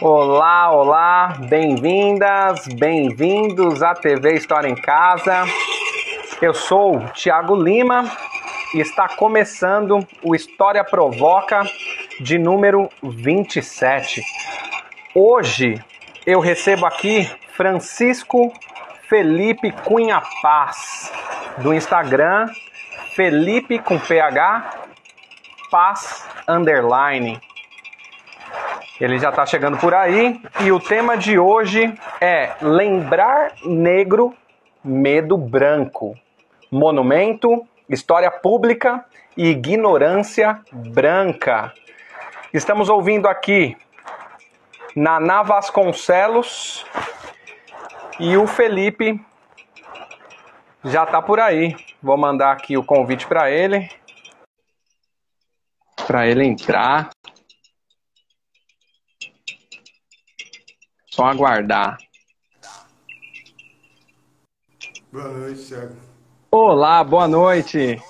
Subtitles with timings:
[0.00, 5.44] Olá, olá, bem-vindas, bem-vindos à TV História em Casa.
[6.42, 8.02] Eu sou o Tiago Lima
[8.74, 11.62] e está começando o História Provoca
[12.18, 14.20] de número 27.
[15.14, 15.80] Hoje
[16.26, 18.52] eu recebo aqui Francisco
[19.08, 21.12] Felipe Cunha Paz,
[21.58, 22.48] do Instagram
[23.14, 24.74] Felipe com PH
[25.70, 27.40] Paz Underline.
[29.00, 34.32] Ele já está chegando por aí e o tema de hoje é Lembrar Negro,
[34.84, 36.16] Medo Branco.
[36.70, 39.04] Monumento, História Pública
[39.36, 41.72] e Ignorância Branca.
[42.52, 43.76] Estamos ouvindo aqui
[44.94, 46.86] Naná Vasconcelos
[48.20, 49.20] e o Felipe
[50.84, 51.76] já está por aí.
[52.00, 53.88] Vou mandar aqui o convite para ele.
[56.06, 57.13] Para ele entrar.
[61.14, 61.96] Só aguardar.
[65.12, 65.94] Boa noite, Thiago.
[66.50, 68.02] Olá, boa noite.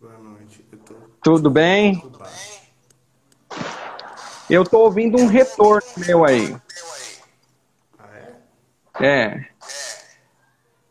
[0.00, 0.64] Boa noite.
[0.86, 1.96] Tô Tudo bem?
[1.96, 2.30] ocupado.
[4.48, 6.56] Eu tô ouvindo um retorno meu aí.
[7.98, 8.16] Ah,
[9.00, 9.04] é?
[9.04, 9.48] É.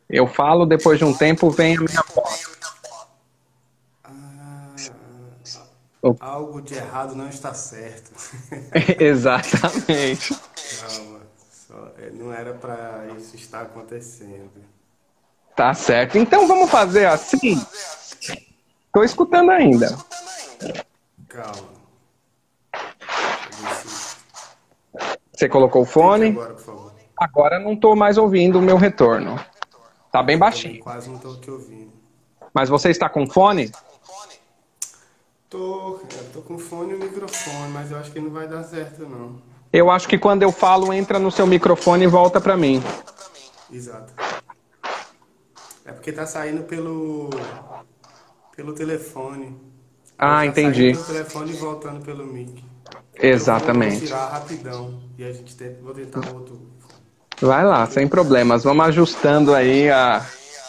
[0.10, 2.52] Eu falo, depois de um tempo vem a minha voz.
[4.04, 4.76] Ah,
[6.20, 8.12] algo de errado não está certo.
[9.00, 10.51] Exatamente.
[10.82, 11.22] Calma.
[11.50, 14.50] Só, é, não era para isso estar acontecendo.
[15.56, 16.18] Tá certo.
[16.18, 17.64] Então vamos fazer assim.
[18.94, 19.98] Tô escutando ainda.
[21.28, 21.70] Calma.
[25.34, 26.38] Você colocou o fone?
[27.18, 29.40] Agora, não tô mais ouvindo o meu retorno.
[30.12, 30.84] Tá bem baixinho.
[30.84, 31.92] quase não estou te ouvindo.
[32.54, 33.72] Mas você está com fone?
[35.50, 39.08] Tô, eu tô com fone e microfone, mas eu acho que não vai dar certo,
[39.08, 39.51] não.
[39.74, 42.84] Eu acho que quando eu falo, entra no seu microfone e volta pra mim.
[43.72, 44.14] Exato.
[45.86, 47.30] É porque tá saindo pelo
[48.56, 49.58] pelo telefone.
[50.18, 50.94] Ah, Tá entendi.
[50.94, 52.64] Saindo pelo telefone e voltando pelo mic.
[53.16, 54.06] Eu vou Exatamente.
[54.08, 56.62] tirar rapidão e a gente tenta, vou tentar outro.
[57.42, 58.64] Vai lá, sem problemas.
[58.64, 60.24] Vamos ajustando aí a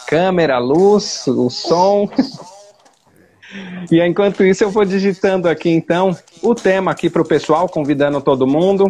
[0.07, 2.09] câmera, a luz, o som.
[3.91, 8.21] E enquanto isso, eu vou digitando aqui então o tema aqui para o pessoal, convidando
[8.21, 8.87] todo mundo.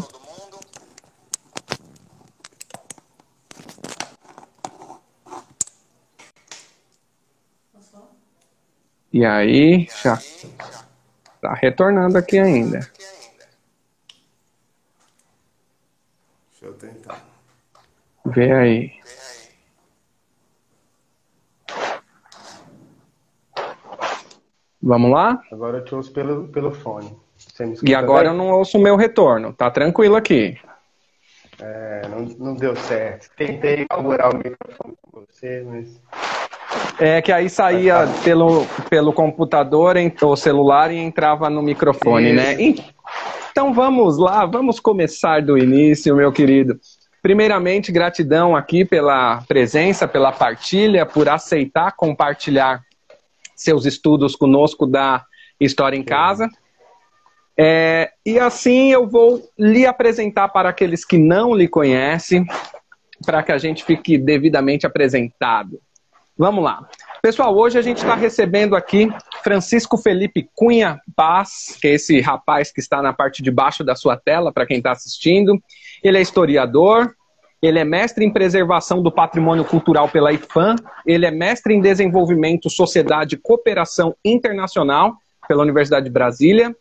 [9.12, 10.18] E aí, já
[11.40, 12.78] tá retornando aqui ainda.
[16.50, 17.22] Deixa eu tentar.
[18.24, 18.92] Vê aí.
[24.82, 25.40] Vamos lá?
[25.52, 27.14] Agora eu te ouço pelo, pelo fone.
[27.82, 28.38] E agora eu bem?
[28.38, 29.52] não ouço o meu retorno.
[29.52, 30.58] Tá tranquilo aqui.
[31.60, 33.28] É, não, não deu certo.
[33.36, 36.00] Tentei inaugurar o microfone com você, mas.
[36.98, 42.36] É que aí saía pelo, pelo computador ou celular e entrava no microfone, Isso.
[42.36, 42.56] né?
[43.50, 46.78] Então vamos lá, vamos começar do início, meu querido.
[47.20, 52.82] Primeiramente, gratidão aqui pela presença, pela partilha, por aceitar compartilhar
[53.62, 55.24] seus estudos conosco da
[55.60, 56.48] História em Casa.
[57.56, 62.46] É, e assim eu vou lhe apresentar para aqueles que não lhe conhecem,
[63.24, 65.80] para que a gente fique devidamente apresentado.
[66.36, 66.88] Vamos lá.
[67.20, 69.08] Pessoal, hoje a gente está recebendo aqui
[69.44, 73.94] Francisco Felipe Cunha Paz, que é esse rapaz que está na parte de baixo da
[73.94, 75.62] sua tela, para quem está assistindo.
[76.02, 77.14] Ele é historiador,
[77.62, 80.74] ele é mestre em preservação do patrimônio cultural pela IFAM,
[81.06, 85.14] ele é mestre em desenvolvimento, sociedade e cooperação internacional
[85.46, 86.74] pela Universidade de Brasília.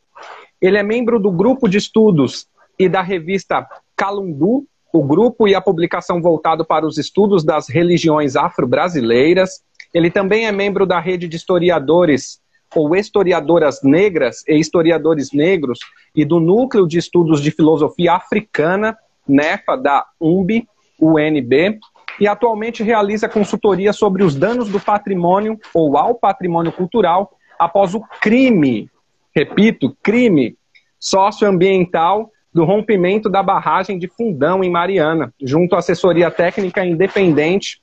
[0.60, 2.48] Ele é membro do grupo de estudos
[2.80, 8.36] e da revista Calundu, o grupo e a publicação voltado para os estudos das religiões
[8.36, 9.62] afro-brasileiras.
[9.94, 12.42] Ele também é membro da rede de historiadores
[12.76, 15.80] ou historiadoras negras e historiadores negros
[16.16, 20.68] e do Núcleo de Estudos de Filosofia Africana, NEFA, da UMB,
[21.02, 21.80] UNB,
[22.20, 28.02] e atualmente realiza consultoria sobre os danos do patrimônio ou ao patrimônio cultural após o
[28.22, 28.90] crime,
[29.36, 30.56] repito, crime
[31.00, 37.82] socioambiental do rompimento da barragem de Fundão em Mariana, junto à assessoria técnica independente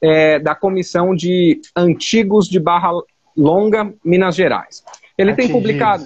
[0.00, 2.90] é, da Comissão de Antigos de Barra
[3.36, 4.84] Longa, Minas Gerais.
[5.16, 5.62] Ele tem Atingidos.
[5.62, 6.04] publicado.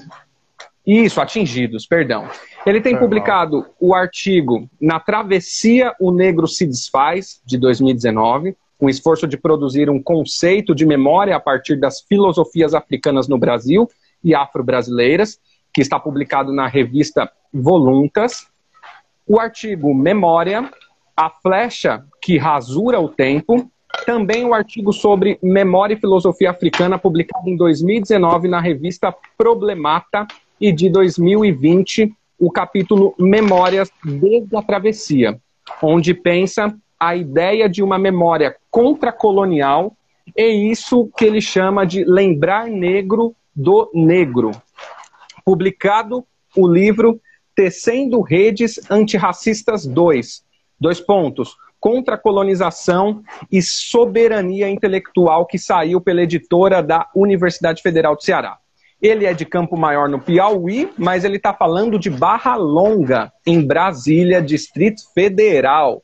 [0.86, 2.28] Isso, atingidos, perdão.
[2.66, 9.26] Ele tem publicado o artigo Na Travessia o Negro se Desfaz, de 2019, um esforço
[9.26, 13.88] de produzir um conceito de memória a partir das filosofias africanas no Brasil
[14.22, 15.38] e afro-brasileiras,
[15.72, 18.46] que está publicado na revista Voluntas.
[19.26, 20.70] o artigo Memória,
[21.16, 23.70] a flecha que rasura o tempo,
[24.06, 30.26] também o artigo sobre Memória e Filosofia Africana, publicado em 2019 na revista Problemata,
[30.60, 35.40] e de 2020, o capítulo Memórias desde a Travessia,
[35.82, 39.96] onde pensa a ideia de uma memória contracolonial
[40.36, 44.50] e isso que ele chama de lembrar negro do negro.
[45.44, 46.24] Publicado
[46.56, 47.20] o livro
[47.54, 50.44] Tecendo Redes Antirracistas 2.
[50.78, 51.56] Dois pontos.
[51.80, 58.58] Contra a colonização e soberania intelectual que saiu pela editora da Universidade Federal do Ceará.
[59.00, 63.64] Ele é de Campo Maior, no Piauí, mas ele está falando de Barra Longa, em
[63.64, 66.02] Brasília, Distrito Federal.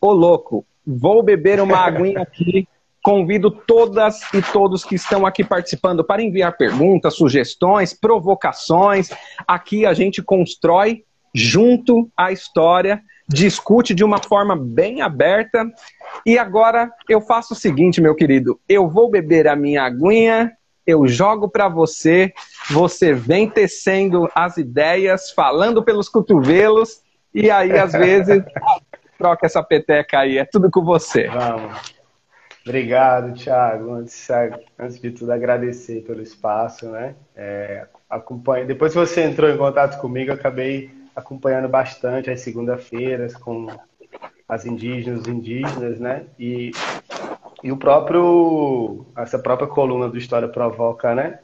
[0.00, 2.68] Ô louco, vou beber uma aguinha aqui.
[3.02, 9.10] Convido todas e todos que estão aqui participando para enviar perguntas, sugestões, provocações.
[9.46, 15.70] Aqui a gente constrói junto a história, discute de uma forma bem aberta.
[16.24, 20.52] E agora eu faço o seguinte, meu querido: eu vou beber a minha aguinha
[20.86, 22.32] eu jogo para você,
[22.70, 27.02] você vem tecendo as ideias, falando pelos cotovelos,
[27.32, 28.42] e aí, às vezes,
[29.18, 31.28] troca essa peteca aí, é tudo com você.
[31.28, 31.94] Vamos.
[32.66, 33.92] Obrigado, Thiago.
[33.92, 34.26] Antes,
[34.78, 37.14] antes de tudo, agradecer pelo espaço, né?
[37.36, 38.64] É, acompanha...
[38.64, 43.66] Depois que você entrou em contato comigo, eu acabei acompanhando bastante as segunda-feiras com
[44.48, 46.24] as indígenas, os indígenas, né?
[46.38, 46.72] E
[47.64, 51.38] e o próprio, essa própria coluna do História Provoca, né?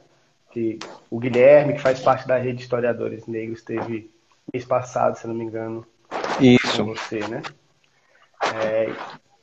[0.51, 0.77] Que
[1.09, 4.11] o Guilherme, que faz parte da rede de historiadores negros, teve
[4.53, 5.83] mês passado, se não me engano.
[6.39, 6.85] Isso.
[6.85, 7.41] Com você, né?
[8.63, 8.93] É,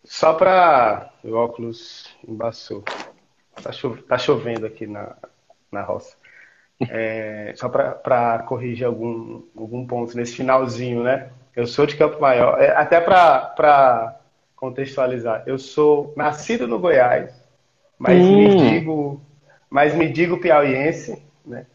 [0.04, 1.10] só para.
[1.24, 2.84] O óculos embaçou.
[3.60, 3.70] Tá,
[4.08, 5.16] tá chovendo aqui na,
[5.72, 6.16] na roça.
[6.88, 11.30] É, só para corrigir algum, algum ponto nesse finalzinho, né?
[11.56, 12.60] Eu sou de Campo Maior.
[12.62, 14.17] É, até para
[14.58, 15.44] contextualizar.
[15.46, 17.32] Eu sou nascido no Goiás,
[17.96, 18.36] mas hum.
[18.36, 19.22] me digo,
[19.70, 21.66] mas me digo piauiense, né?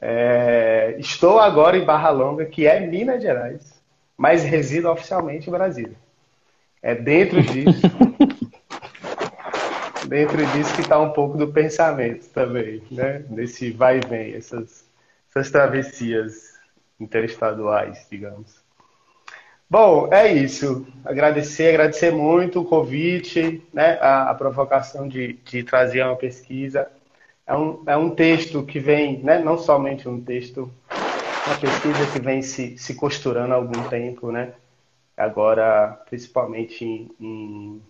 [0.00, 3.82] É, estou agora em Barra Longa, que é Minas Gerais,
[4.16, 5.96] mas resido oficialmente em Brasília.
[6.80, 7.82] É dentro disso,
[10.06, 13.24] dentro disso que está um pouco do pensamento também, né?
[13.28, 14.84] Nesse vai e vem, essas,
[15.28, 16.54] essas travessias
[17.00, 18.67] interestaduais, digamos.
[19.70, 20.86] Bom, é isso.
[21.04, 26.90] Agradecer, agradecer muito o convite, né, a, a provocação de, de, trazer uma pesquisa.
[27.46, 30.72] É um, é um texto que vem, né, não somente um texto,
[31.46, 34.54] uma pesquisa que vem se, se costurando há algum tempo, né?
[35.16, 37.82] Agora, principalmente em, em,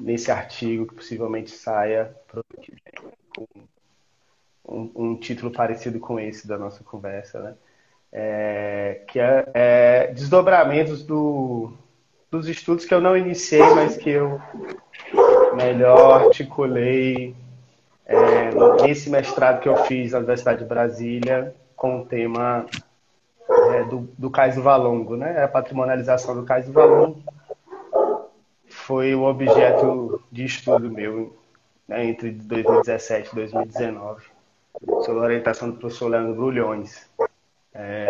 [0.00, 3.46] nesse artigo que possivelmente saia com
[4.64, 7.54] um, um título parecido com esse da nossa conversa, né?
[8.12, 11.72] É, que é, é desdobramentos do,
[12.30, 14.40] dos estudos que eu não iniciei, mas que eu
[15.54, 17.34] melhor articulei
[18.06, 18.50] é,
[18.82, 22.66] nesse mestrado que eu fiz na Universidade de Brasília com o tema
[23.48, 25.42] é, do, do Cais do Valongo, né?
[25.42, 27.22] A patrimonialização do Cais do Valongo
[28.66, 31.36] foi o objeto de estudo meu
[31.86, 34.24] né, entre 2017 e 2019,
[35.04, 37.08] sob a orientação do professor Leandro Brulhões.
[37.74, 38.08] É...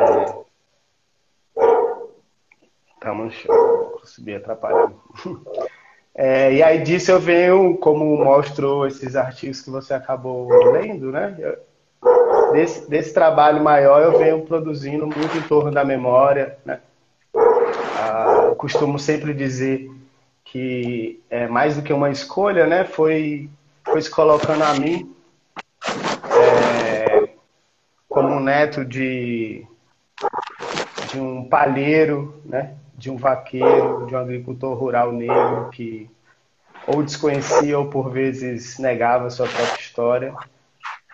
[3.01, 4.93] Tá manchando, consegui atrapalhar.
[6.15, 11.35] É, e aí disso eu venho, como mostro esses artigos que você acabou lendo, né?
[12.53, 16.81] Desse, desse trabalho maior eu venho produzindo muito em torno da memória, né?
[17.35, 19.91] Ah, costumo sempre dizer
[20.45, 22.85] que é mais do que uma escolha, né?
[22.85, 23.49] Foi,
[23.85, 25.13] foi se colocando a mim
[28.13, 29.67] como neto de,
[31.11, 32.77] de um palheiro, né?
[32.95, 36.09] de um vaqueiro, de um agricultor rural negro que
[36.87, 40.35] ou desconhecia ou por vezes negava sua própria história,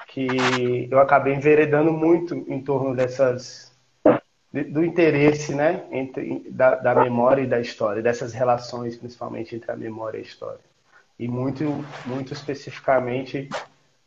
[0.09, 3.73] que eu acabei enveredando muito em torno dessas
[4.53, 9.77] do interesse, né, entre da, da memória e da história, dessas relações principalmente entre a
[9.77, 10.61] memória e a história,
[11.19, 13.49] e muito muito especificamente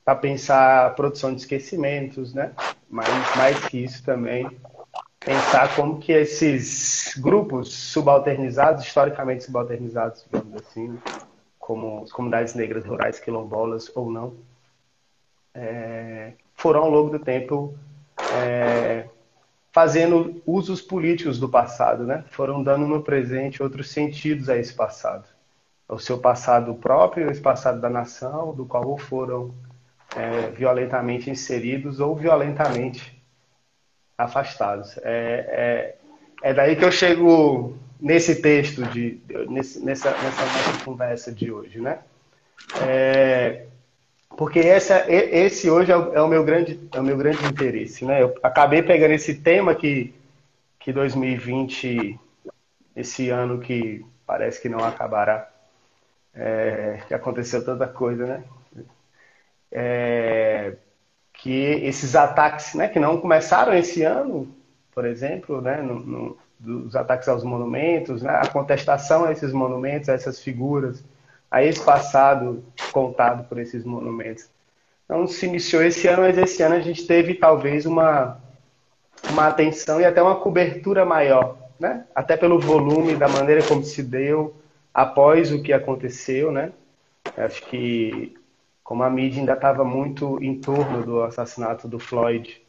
[0.03, 2.51] para pensar a produção de esquecimentos, né?
[2.91, 3.07] Mas
[3.37, 4.45] mais que isso também
[5.17, 10.99] pensar como que esses grupos subalternizados, historicamente subalternizados, digamos assim,
[11.57, 14.33] como as comunidades negras rurais quilombolas ou não,
[15.53, 17.73] é, foram ao longo do tempo
[18.43, 19.07] é,
[19.71, 22.25] fazendo usos políticos do passado, né?
[22.29, 25.25] Foram dando no presente outros sentidos a esse passado.
[25.87, 29.53] O seu passado próprio, esse passado da nação, do qual foram
[30.15, 33.21] é, violentamente inseridos ou violentamente
[34.17, 34.97] afastados.
[35.03, 35.95] É,
[36.43, 41.51] é, é daí que eu chego nesse texto, de, nesse, nessa, nessa nossa conversa de
[41.51, 41.99] hoje, né?
[42.81, 43.65] É,
[44.37, 48.05] porque essa, esse hoje é o, é o, meu grande, é o meu grande interesse,
[48.05, 48.21] né?
[48.21, 50.13] Eu acabei pegando esse tema que,
[50.79, 52.19] que 2020,
[52.95, 55.49] esse ano que parece que não acabará,
[56.33, 58.43] é, que aconteceu tanta coisa, né?
[59.71, 60.73] É,
[61.33, 64.47] que esses ataques, né, que não começaram esse ano,
[64.93, 70.09] por exemplo, né, no, no, dos ataques aos monumentos, né, a contestação a esses monumentos,
[70.09, 71.03] a essas figuras,
[71.49, 74.47] a esse passado contado por esses monumentos.
[75.03, 78.39] Então se iniciou esse ano, mas esse ano a gente teve talvez uma,
[79.29, 82.05] uma atenção e até uma cobertura maior, né?
[82.13, 84.55] até pelo volume, da maneira como se deu
[84.93, 86.51] após o que aconteceu.
[86.51, 86.71] Né?
[87.35, 88.37] Acho que
[88.91, 92.61] como a mídia ainda estava muito em torno do assassinato do Floyd,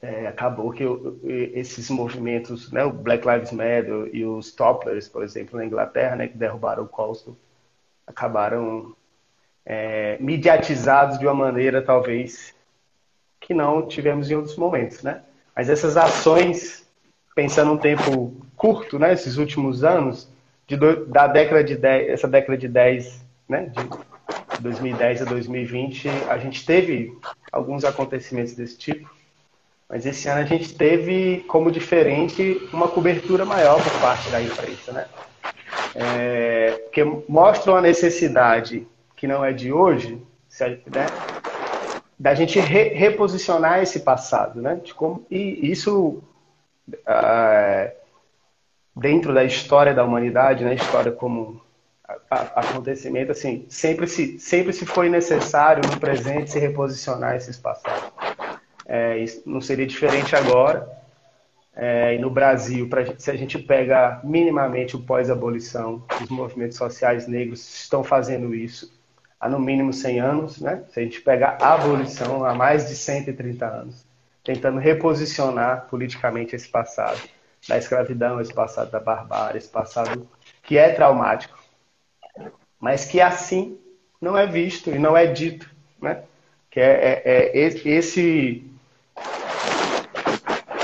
[0.00, 0.84] é, acabou que
[1.54, 6.28] esses movimentos, né, o Black Lives Matter e os Topplers, por exemplo, na Inglaterra, né,
[6.28, 7.34] que derrubaram o Colston,
[8.06, 8.94] acabaram
[9.66, 12.54] é, mediatizados de uma maneira talvez
[13.40, 15.22] que não tivemos em outros momentos, né?
[15.56, 16.88] Mas essas ações,
[17.34, 20.30] pensando um tempo curto, né, esses últimos anos,
[20.64, 20.76] de
[21.08, 24.11] da década de 10, essa década de 10, né, de
[24.62, 27.16] 2010 a 2020, a gente teve
[27.50, 29.10] alguns acontecimentos desse tipo,
[29.88, 34.92] mas esse ano a gente teve como diferente uma cobertura maior por parte da imprensa,
[34.92, 35.06] né?
[35.94, 40.20] É, que mostram a necessidade que não é de hoje,
[40.86, 41.06] né?
[42.18, 44.76] da gente re, reposicionar esse passado, né?
[44.76, 46.22] De como, e isso
[47.06, 47.94] é,
[48.96, 50.74] dentro da história da humanidade, né?
[50.74, 51.60] História como
[52.30, 58.12] acontecimento, assim, sempre se, sempre se foi necessário no presente se reposicionar esses passados.
[58.86, 60.88] É, não seria diferente agora.
[61.74, 67.26] É, e no Brasil, pra, se a gente pega minimamente o pós-abolição, os movimentos sociais
[67.26, 68.92] negros estão fazendo isso
[69.40, 70.84] há no mínimo 100 anos, né?
[70.90, 74.06] se a gente pega a abolição há mais de 130 anos,
[74.44, 77.20] tentando reposicionar politicamente esse passado
[77.66, 80.28] da escravidão, esse passado da barbárie, esse passado
[80.62, 81.61] que é traumático,
[82.82, 83.78] mas que assim
[84.20, 85.70] não é visto e não é dito,
[86.00, 86.24] né?
[86.68, 88.68] Que é, é, é esse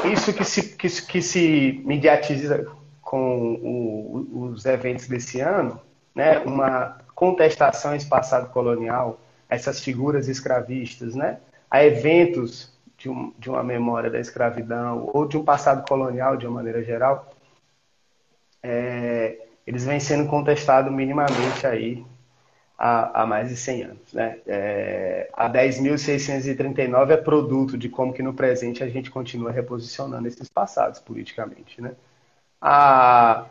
[0.04, 2.68] isso que se, que, que se mediatiza
[3.02, 5.80] com o, os eventos desse ano,
[6.14, 6.38] né?
[6.38, 9.18] Uma contestação a esse passado colonial,
[9.50, 11.40] essas figuras escravistas, né?
[11.68, 16.46] A eventos de, um, de uma memória da escravidão ou de um passado colonial de
[16.46, 17.28] uma maneira geral,
[18.62, 22.02] é, eles vêm sendo contestados minimamente aí
[22.78, 24.12] há, há mais de 100 anos.
[24.14, 24.38] Né?
[24.46, 30.48] É, a 10.639 é produto de como que no presente a gente continua reposicionando esses
[30.48, 31.82] passados politicamente.
[31.82, 31.92] Né?
[32.62, 33.44] A,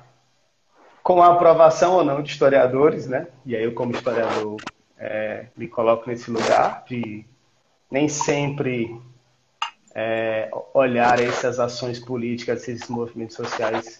[1.03, 3.27] com a aprovação ou não de historiadores, né?
[3.45, 4.59] e aí eu como historiador
[4.97, 7.23] é, me coloco nesse lugar de
[7.91, 8.99] nem sempre
[9.93, 13.99] é, olhar essas ações políticas, esses movimentos sociais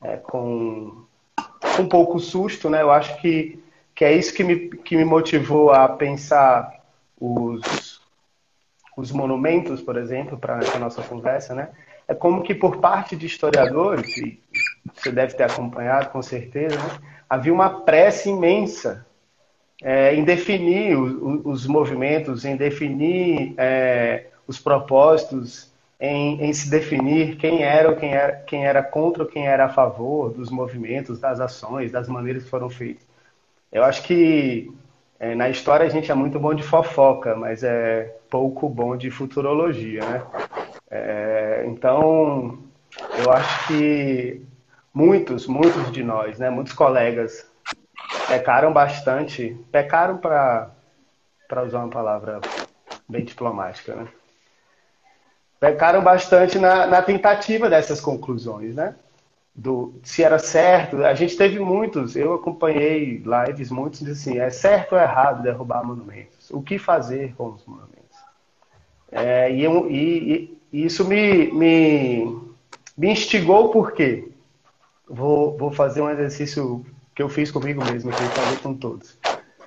[0.00, 1.10] é, com
[1.78, 2.82] um pouco susto, né?
[2.82, 3.62] Eu acho que,
[3.94, 6.82] que é isso que me, que me motivou a pensar
[7.18, 8.00] os,
[8.96, 11.68] os monumentos, por exemplo, para a nossa conversa, né?
[12.06, 14.40] É como que por parte de historiadores, e
[14.94, 16.98] você deve ter acompanhado com certeza, né?
[17.28, 19.06] havia uma pressa imensa
[19.82, 25.71] é, em definir os, os, movimentos, em definir é, os propósitos
[26.04, 29.68] em, em, se definir quem era, quem era, quem era contra ou quem era a
[29.68, 33.06] favor dos movimentos, das ações, das maneiras que foram feitas.
[33.70, 34.68] Eu acho que
[35.20, 39.12] é, na história a gente é muito bom de fofoca, mas é pouco bom de
[39.12, 40.22] futurologia, né?
[40.90, 42.58] É, então,
[43.24, 44.42] eu acho que
[44.92, 47.48] muitos, muitos de nós, né, muitos colegas
[48.26, 50.72] pecaram bastante, pecaram para
[51.64, 52.40] usar uma palavra
[53.08, 54.08] bem diplomática, né?
[55.62, 58.96] Pecaram bastante na, na tentativa dessas conclusões, né?
[59.54, 64.94] Do, se era certo, a gente teve muitos, eu acompanhei lives, muitos assim, é certo
[64.96, 66.50] ou errado derrubar monumentos?
[66.50, 68.18] O que fazer com os monumentos?
[69.12, 72.40] É, e, e, e, isso me, me,
[72.96, 74.32] me instigou porque
[75.08, 79.16] vou, vou fazer um exercício que eu fiz comigo mesmo, que eu fazer com todos.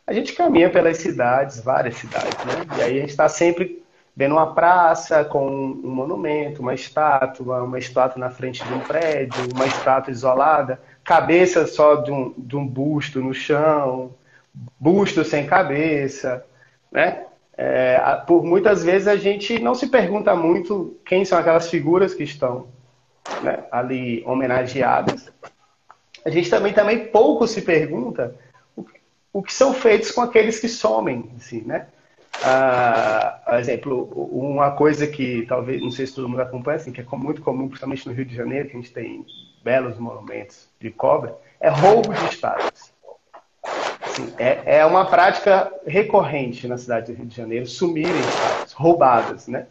[0.06, 2.78] A gente caminha pelas cidades, várias cidades, né?
[2.80, 3.85] E aí a gente está sempre
[4.16, 9.44] vendo uma praça com um monumento, uma estátua, uma estátua na frente de um prédio,
[9.54, 14.14] uma estátua isolada, cabeça só de um, de um busto no chão,
[14.80, 16.46] busto sem cabeça,
[16.92, 17.26] né?
[17.58, 22.24] É, por muitas vezes a gente não se pergunta muito quem são aquelas figuras que
[22.24, 22.68] estão
[23.42, 25.32] né, ali homenageadas,
[26.26, 28.36] a gente também, também pouco se pergunta
[28.76, 28.86] o,
[29.32, 31.88] o que são feitos com aqueles que somem, assim, né?
[32.44, 37.02] Ah, por exemplo, uma coisa que talvez, não sei se todo mundo acompanha, assim, que
[37.02, 39.26] é muito comum, principalmente no Rio de Janeiro, que a gente tem
[39.64, 42.94] belos monumentos de cobre, é roubo de estátuas.
[44.02, 49.48] Assim, é, é uma prática recorrente na cidade do Rio de Janeiro, sumirem estátuas, roubadas,
[49.48, 49.68] né?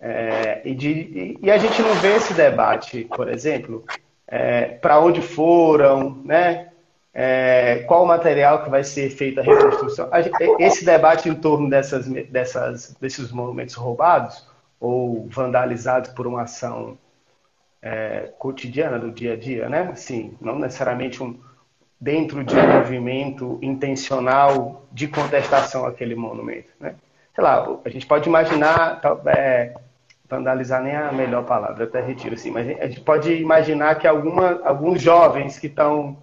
[0.00, 3.84] É, e, de, e, e, a gente não vê esse debate, por exemplo,
[4.26, 6.68] é, para onde foram, né?
[7.16, 10.10] É, qual o material que vai ser feita a reconstrução.
[10.58, 14.44] Esse debate em torno dessas, dessas, desses monumentos roubados
[14.80, 16.98] ou vandalizados por uma ação
[17.80, 19.90] é, cotidiana do dia a dia, né?
[19.92, 21.38] Assim, não necessariamente um,
[22.00, 26.96] dentro de um movimento intencional de contestação àquele monumento, né?
[27.34, 29.74] Sei lá, a gente pode imaginar, é,
[30.28, 34.60] vandalizar nem a melhor palavra, até retiro assim, mas a gente pode imaginar que alguma,
[34.64, 36.16] alguns jovens que estão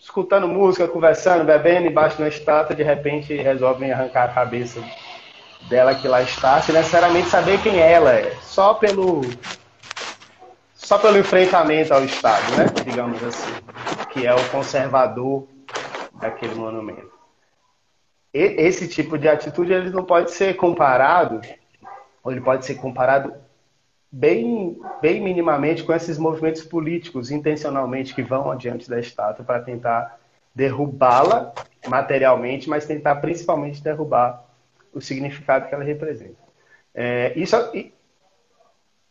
[0.00, 4.82] escutando música, conversando, bebendo embaixo de uma estátua, de repente resolvem arrancar a cabeça
[5.68, 9.22] dela que lá está, sem necessariamente saber quem ela é, só pelo
[10.74, 12.66] só pelo enfrentamento ao Estado, né?
[12.84, 13.52] digamos assim,
[14.10, 15.46] que é o conservador
[16.14, 17.12] daquele monumento.
[18.32, 21.40] E, esse tipo de atitude ele não pode ser comparado,
[22.22, 23.34] ou ele pode ser comparado
[24.10, 30.18] bem, bem minimamente com esses movimentos políticos, intencionalmente, que vão adiante da estátua para tentar
[30.54, 31.52] derrubá-la
[31.86, 34.44] materialmente, mas tentar principalmente derrubar
[34.92, 36.36] o significado que ela representa.
[36.94, 37.56] É, isso,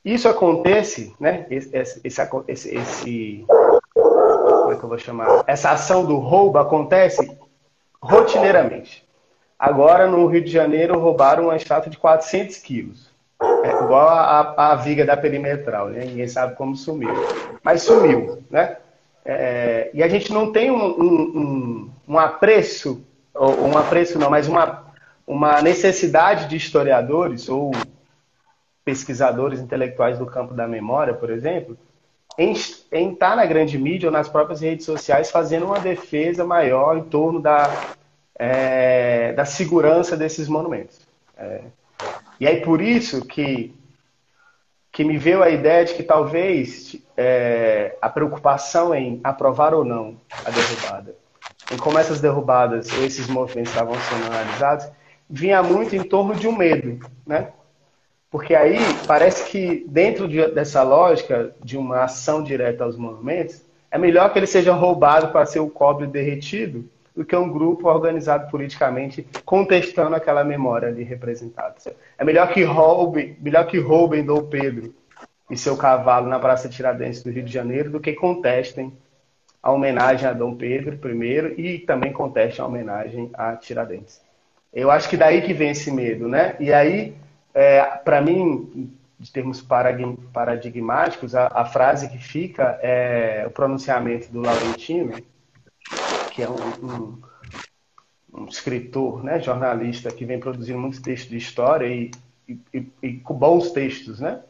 [0.04, 1.46] isso acontece, né?
[1.50, 2.02] Esse, esse,
[2.48, 3.46] esse, esse,
[3.94, 5.44] como é que eu vou chamar?
[5.48, 7.38] Essa ação do roubo acontece
[8.02, 9.08] rotineiramente.
[9.58, 13.17] Agora, no Rio de Janeiro, roubaram uma estátua de 400 quilos.
[13.42, 16.06] É igual a, a, viga da perimetral, né?
[16.06, 17.14] Ninguém sabe como sumiu.
[17.64, 18.78] Mas sumiu, né?
[19.24, 24.30] É, e a gente não tem um, um, um, um apreço, ou um apreço não,
[24.30, 24.86] mas uma,
[25.28, 27.72] uma necessidade de historiadores ou
[28.86, 31.78] pesquisadores intelectuais do campo da memória, por exemplo,
[32.38, 32.54] em,
[32.92, 37.04] em estar na grande mídia ou nas próprias redes sociais fazendo uma defesa maior em
[37.04, 37.70] torno da,
[38.40, 41.02] é, da segurança desses monumentos.
[41.38, 41.62] É,
[42.40, 43.74] e aí por isso que,
[44.92, 50.18] que me veio a ideia de que talvez é, a preocupação em aprovar ou não
[50.46, 51.16] a derrubada,
[51.72, 54.88] em como essas derrubadas ou esses movimentos estavam sendo analisados,
[55.30, 57.50] vinha muito em torno de um medo, né?
[58.30, 63.98] Porque aí parece que dentro de, dessa lógica de uma ação direta aos monumentos, é
[63.98, 68.50] melhor que ele seja roubado para ser o cobre derretido do que um grupo organizado
[68.52, 71.74] politicamente contestando aquela memória ali representada.
[72.16, 74.94] É melhor que roube, melhor que roubem Dom Pedro
[75.50, 78.94] e seu cavalo na Praça Tiradentes do Rio de Janeiro do que contestem
[79.64, 84.22] a homenagem a Dom Pedro I e também contestem a homenagem a Tiradentes.
[84.72, 86.56] Eu acho que daí que vem esse medo, né?
[86.60, 87.16] E aí
[87.52, 94.42] é, para mim, de termos paradigmáticos, a, a, frase que fica é o pronunciamento do
[94.42, 95.14] Laurentino,
[96.38, 96.54] que é um,
[96.86, 102.12] um, um escritor, né, jornalista que vem produzindo muitos textos de história e,
[102.48, 104.44] e, e, e com bons textos, né?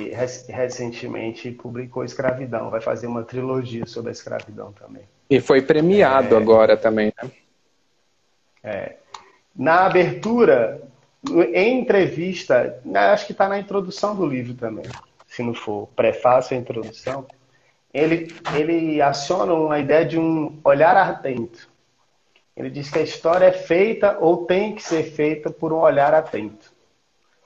[0.00, 0.08] E
[0.52, 5.04] recentemente publicou Escravidão, vai fazer uma trilogia sobre a escravidão também.
[5.30, 7.30] E foi premiado é, agora também, né?
[8.64, 8.96] É.
[9.54, 10.82] Na abertura
[11.54, 12.82] em entrevista,
[13.12, 14.86] acho que está na introdução do livro também,
[15.28, 17.24] se não for prefácio ou introdução,
[17.94, 21.68] ele, ele aciona uma ideia de um olhar atento.
[22.56, 26.12] Ele diz que a história é feita ou tem que ser feita por um olhar
[26.12, 26.74] atento.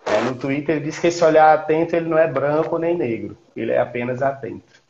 [0.06, 3.36] É, no Twitter ele diz que esse olhar atento ele não é branco nem negro,
[3.54, 4.82] ele é apenas atento.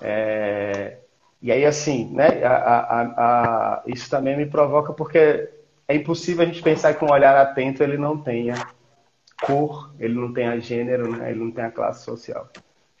[0.00, 0.98] É,
[1.42, 5.50] e aí assim, né, a, a, a, isso também me provoca porque
[5.88, 8.54] é impossível a gente pensar que um olhar atento ele não tenha
[9.42, 11.30] cor, ele não tenha gênero, né?
[11.30, 12.48] ele não tenha classe social.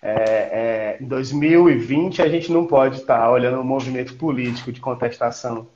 [0.00, 5.66] É, é, em 2020 a gente não pode estar olhando um movimento político de contestação,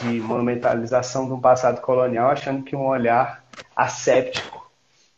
[0.00, 3.44] de monumentalização um passado colonial, achando que um olhar
[3.74, 4.70] asséptico,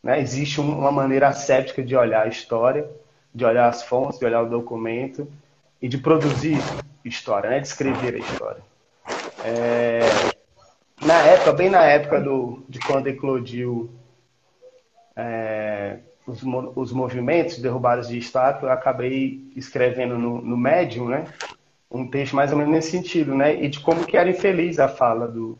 [0.03, 0.20] né?
[0.20, 2.88] existe uma maneira asséptica de olhar a história,
[3.35, 5.31] de olhar as fontes, de olhar o documento
[5.81, 6.59] e de produzir
[7.05, 7.61] história, né?
[7.61, 8.62] de escrever a história.
[9.44, 10.00] É,
[11.03, 13.90] na época, bem na época do, de quando eclodiu
[15.16, 16.43] é, os,
[16.77, 21.25] os movimentos derrubados de estátua, eu acabei escrevendo no, no Medium, né?
[21.91, 23.63] Um texto mais ou menos nesse sentido, né?
[23.63, 25.59] E de como que era infeliz a fala do,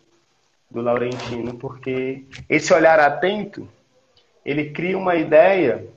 [0.71, 3.69] do Laurentino, porque esse olhar atento,
[4.45, 5.89] ele cria uma ideia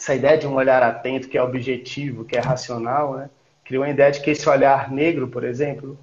[0.00, 3.30] essa ideia de um olhar atento, que é objetivo, que é racional, né?
[3.62, 5.98] criou a ideia de que esse olhar negro, por exemplo,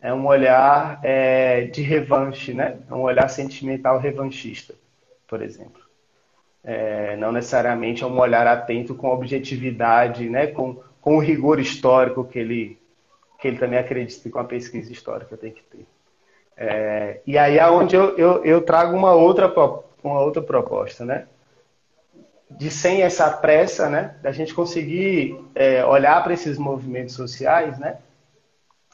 [0.00, 2.78] é um olhar é, de revanche, né?
[2.88, 4.74] É um olhar sentimental revanchista,
[5.26, 5.82] por exemplo.
[6.64, 10.46] É, não necessariamente é um olhar atento com objetividade, né?
[10.46, 12.78] com, com o rigor histórico que ele,
[13.38, 15.86] que ele também acredita com a pesquisa histórica tem que ter.
[16.56, 19.52] É, e aí é onde eu, eu, eu trago uma outra,
[20.02, 21.26] uma outra proposta, né?
[22.50, 27.98] de sem essa pressa, né, da gente conseguir é, olhar para esses movimentos sociais, né,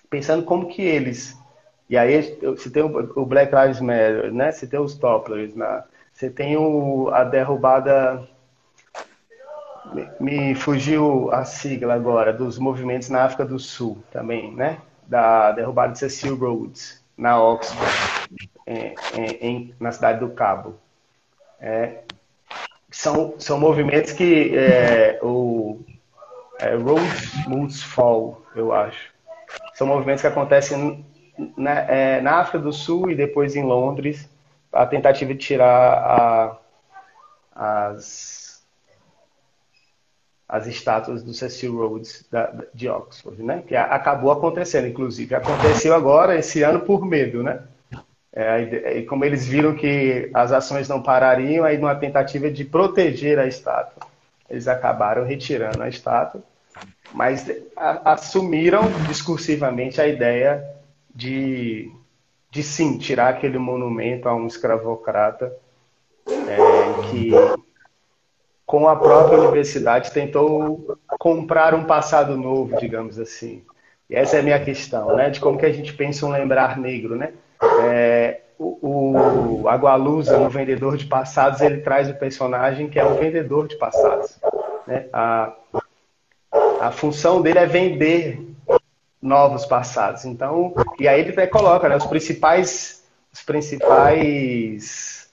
[0.08, 1.36] pensando como que eles,
[1.88, 5.84] e aí você tem o Black Lives Matter, né, você tem os Topplers, né,
[6.20, 8.28] você tem o, a derrubada,
[9.90, 15.50] me, me fugiu a sigla agora, dos movimentos na África do Sul também, né, da
[15.52, 18.94] derrubada de Cecil Rhodes, na Oxford, em,
[19.40, 20.76] em, na cidade do Cabo.
[21.58, 22.02] É,
[22.90, 25.80] são, são movimentos que é, o
[26.58, 27.02] é, Road
[27.48, 29.10] Moves Fall, eu acho.
[29.72, 31.02] São movimentos que acontecem
[31.56, 34.28] na, é, na África do Sul e depois em Londres,
[34.72, 36.58] a tentativa de tirar a,
[37.90, 38.62] as,
[40.48, 43.62] as estátuas do Cecil Rhodes da, de Oxford, né?
[43.66, 45.34] Que acabou acontecendo, inclusive.
[45.34, 47.62] Aconteceu agora, esse ano, por medo, né?
[48.32, 53.40] É, e como eles viram que as ações não parariam, aí numa tentativa de proteger
[53.40, 54.06] a estátua,
[54.48, 56.40] eles acabaram retirando a estátua,
[57.12, 60.64] mas a, assumiram discursivamente a ideia
[61.12, 61.90] de,
[62.50, 65.54] de sim tirar aquele monumento a um escravocrata
[66.26, 67.30] é, que
[68.66, 73.62] com a própria universidade tentou comprar um passado novo, digamos assim.
[74.08, 75.30] E essa é a minha questão, né?
[75.30, 77.32] De como que a gente pensa um lembrar negro, né?
[77.82, 83.14] É, o, o Agualusa, no Vendedor de Passados, ele traz o personagem que é o
[83.14, 84.38] vendedor de passados.
[84.86, 85.06] Né?
[85.12, 85.52] A,
[86.80, 88.49] a função dele é vender
[89.20, 90.24] novos passados.
[90.24, 95.30] Então, e aí ele até coloca né, os principais, os principais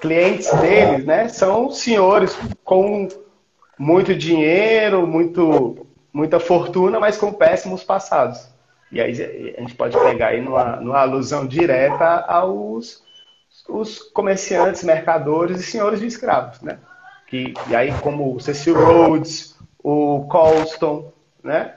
[0.00, 3.08] clientes deles, né, são senhores com
[3.78, 8.48] muito dinheiro, muito, muita fortuna, mas com péssimos passados.
[8.92, 13.02] E aí a gente pode pegar aí numa, numa alusão direta aos
[13.68, 16.78] os comerciantes, mercadores e senhores de escravos, né?
[17.26, 21.74] Que, e aí como o Cecil Rhodes, o Colston, né?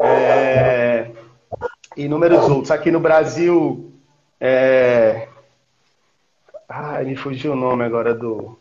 [0.00, 1.10] É,
[1.96, 2.70] inúmeros outros.
[2.70, 3.92] Aqui no Brasil,
[4.40, 5.28] é...
[6.68, 8.58] ah, me fugiu o nome agora do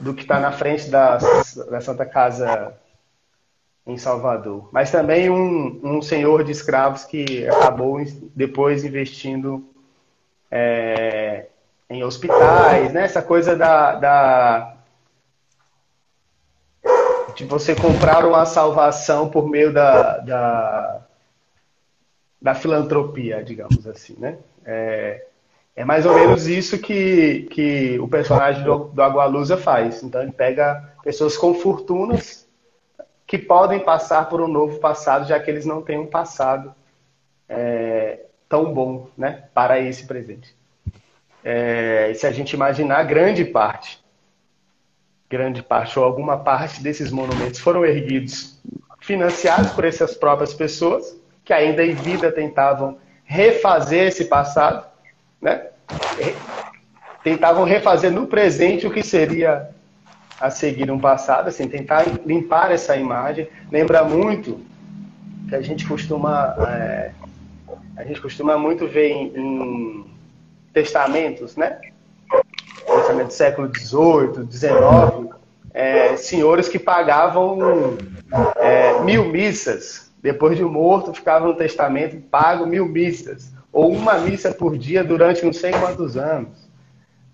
[0.00, 1.16] do que está na frente da,
[1.70, 2.74] da Santa Casa
[3.86, 4.68] em Salvador.
[4.72, 7.98] Mas também um, um senhor de escravos que acabou
[8.34, 9.64] depois investindo
[10.50, 11.46] é,
[11.88, 13.04] em hospitais, né?
[13.04, 14.74] Essa coisa da, da,
[17.42, 21.00] de você comprar uma salvação por meio da, da,
[22.40, 24.38] da filantropia, digamos assim, né?
[24.64, 25.26] É,
[25.74, 30.02] é mais ou menos isso que, que o personagem do, do Agualusa faz.
[30.02, 32.46] Então ele pega pessoas com fortunas
[33.26, 36.74] que podem passar por um novo passado, já que eles não têm um passado
[37.48, 40.54] é, tão bom né, para esse presente.
[41.42, 44.01] É, se a gente imaginar, grande parte,
[45.32, 48.60] grande parte ou alguma parte desses monumentos foram erguidos,
[49.00, 54.86] financiados por essas próprias pessoas, que ainda em vida tentavam refazer esse passado,
[55.40, 55.68] né?
[57.24, 59.70] tentavam refazer no presente o que seria
[60.38, 63.48] a seguir um passado, assim, tentar limpar essa imagem.
[63.70, 64.60] Lembra muito
[65.48, 67.10] que a gente costuma é,
[67.96, 70.04] a gente costuma muito ver em, em
[70.74, 71.78] testamentos, né?
[72.96, 75.34] Testamento do século XVIII, XIX,
[75.74, 77.96] é, senhores que pagavam
[78.56, 80.12] é, mil missas.
[80.20, 83.52] Depois de morto, ficava no testamento pago mil missas.
[83.72, 86.70] Ou uma missa por dia durante não sei quantos anos.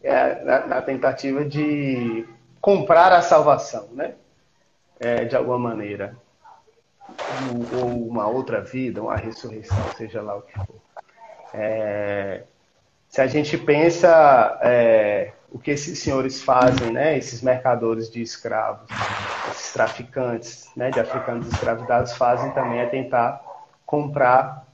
[0.02, 2.24] É, na, na tentativa de
[2.60, 4.14] comprar a salvação, né?
[5.00, 6.16] É, de alguma maneira.
[7.80, 10.76] Ou uma outra vida, uma ressurreição, seja lá o que for.
[11.52, 12.42] É,
[13.08, 18.86] se a gente pensa é, o que esses senhores fazem, né, esses mercadores de escravos,
[19.50, 23.40] esses traficantes né, de africanos escravizados fazem também é tentar
[23.86, 24.66] comprar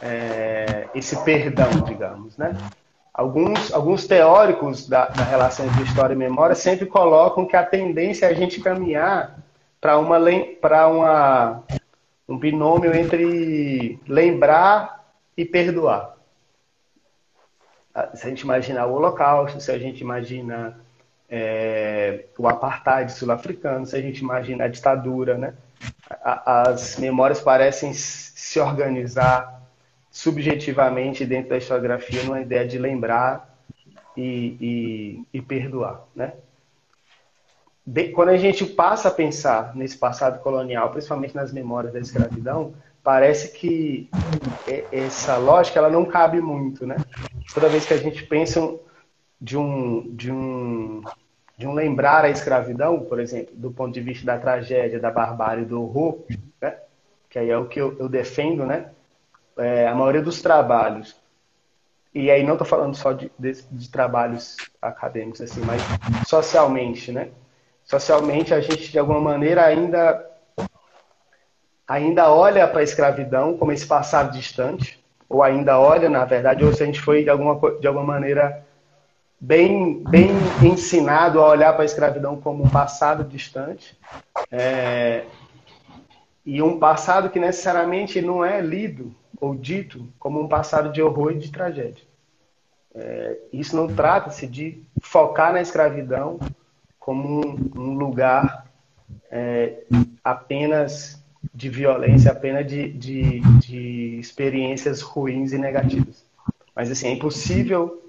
[0.00, 2.56] é, esse perdão, digamos, né?
[3.12, 8.26] Alguns, alguns teóricos da, da relação entre história e memória sempre colocam que a tendência
[8.26, 9.38] é a gente caminhar
[9.80, 10.18] para uma,
[10.88, 11.62] uma,
[12.28, 15.04] um binômio entre lembrar
[15.36, 16.13] e perdoar.
[18.14, 20.78] Se a gente imaginar o Holocausto, se a gente imagina
[21.28, 25.54] é, o apartheid sul-africano, se a gente imagina a ditadura, né?
[26.24, 29.62] as memórias parecem se organizar
[30.10, 33.52] subjetivamente dentro da historiografia numa ideia de lembrar
[34.16, 34.56] e,
[35.32, 36.34] e, e perdoar, né?
[37.86, 42.72] De, quando a gente passa a pensar nesse passado colonial, principalmente nas memórias da escravidão,
[43.04, 44.08] parece que
[44.90, 46.96] essa lógica ela não cabe muito, né?
[47.52, 48.60] Toda vez que a gente pensa
[49.38, 51.02] de um, de um,
[51.56, 55.66] de um lembrar a escravidão, por exemplo, do ponto de vista da tragédia, da barbárie,
[55.66, 56.24] do horror,
[56.60, 56.78] né?
[57.28, 58.90] que aí é o que eu, eu defendo, né?
[59.56, 61.14] É, a maioria dos trabalhos,
[62.14, 65.82] e aí não estou falando só de, de, de, trabalhos acadêmicos, assim, mas
[66.26, 67.28] socialmente, né?
[67.84, 70.24] Socialmente, a gente, de alguma maneira, ainda,
[71.86, 76.72] ainda olha para a escravidão como esse passado distante, ou ainda olha, na verdade, ou
[76.72, 78.64] se a gente foi, de alguma, de alguma maneira,
[79.40, 80.30] bem, bem
[80.62, 83.98] ensinado a olhar para a escravidão como um passado distante.
[84.50, 85.24] É,
[86.44, 91.32] e um passado que necessariamente não é lido ou dito como um passado de horror
[91.32, 92.04] e de tragédia.
[92.94, 96.38] É, isso não trata-se de focar na escravidão
[96.98, 98.66] como um, um lugar
[99.30, 99.82] é,
[100.22, 106.24] apenas de violência, apenas de, de, de experiências ruins e negativas.
[106.74, 108.00] Mas assim, é impossível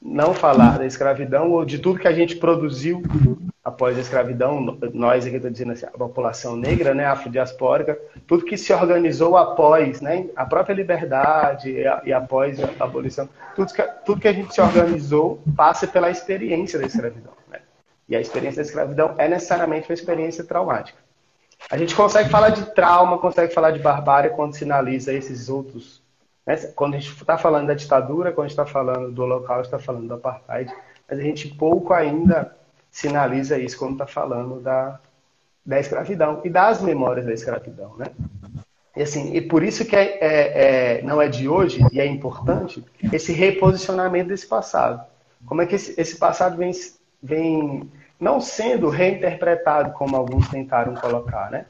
[0.00, 3.02] não falar da escravidão ou de tudo que a gente produziu
[3.64, 8.56] após a escravidão, nós aqui estou dizendo assim, a população negra, né, afrodiaspórica, tudo que
[8.56, 13.82] se organizou após, né, a própria liberdade e, a, e após a abolição, tudo que,
[14.04, 17.32] tudo que a gente se organizou passa pela experiência da escravidão.
[17.48, 17.60] Né?
[18.08, 20.98] E a experiência da escravidão é necessariamente uma experiência traumática.
[21.70, 26.02] A gente consegue falar de trauma, consegue falar de barbárie quando sinaliza esses outros
[26.46, 26.56] né?
[26.74, 29.78] Quando a gente está falando da ditadura, quando a gente está falando do holocausto, está
[29.78, 30.72] falando do apartheid,
[31.08, 32.56] mas a gente pouco ainda
[32.90, 34.98] sinaliza isso quando está falando da,
[35.64, 38.06] da escravidão e das memórias da escravidão, né?
[38.94, 42.04] E, assim, e por isso que é, é, é, não é de hoje, e é
[42.04, 45.02] importante, esse reposicionamento desse passado.
[45.46, 46.72] Como é que esse, esse passado vem,
[47.22, 47.90] vem
[48.22, 51.66] não sendo reinterpretado como alguns tentaram colocar, né?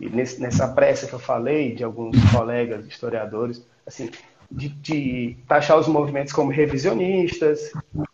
[0.00, 4.10] E nesse, nessa pressa que eu falei de alguns colegas historiadores, assim,
[4.50, 7.70] de, de, taxar os movimentos como revisionistas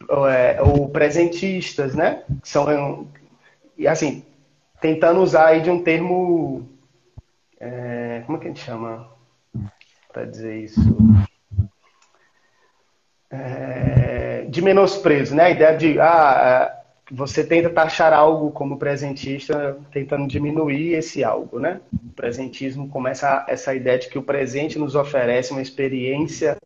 [0.09, 2.25] ou, é, ou presentistas, né?
[2.43, 3.07] São,
[3.79, 4.25] e assim,
[4.81, 6.69] tentando usar aí de um termo,
[7.61, 9.09] é, como é que a gente chama
[10.13, 10.81] para dizer isso?
[13.31, 15.45] É, de menosprezo, né?
[15.45, 16.80] A ideia de, ah,
[17.11, 21.81] você tenta taxar algo como presentista, tentando diminuir esse algo, né?
[21.93, 26.57] O presentismo começa essa ideia de que o presente nos oferece uma experiência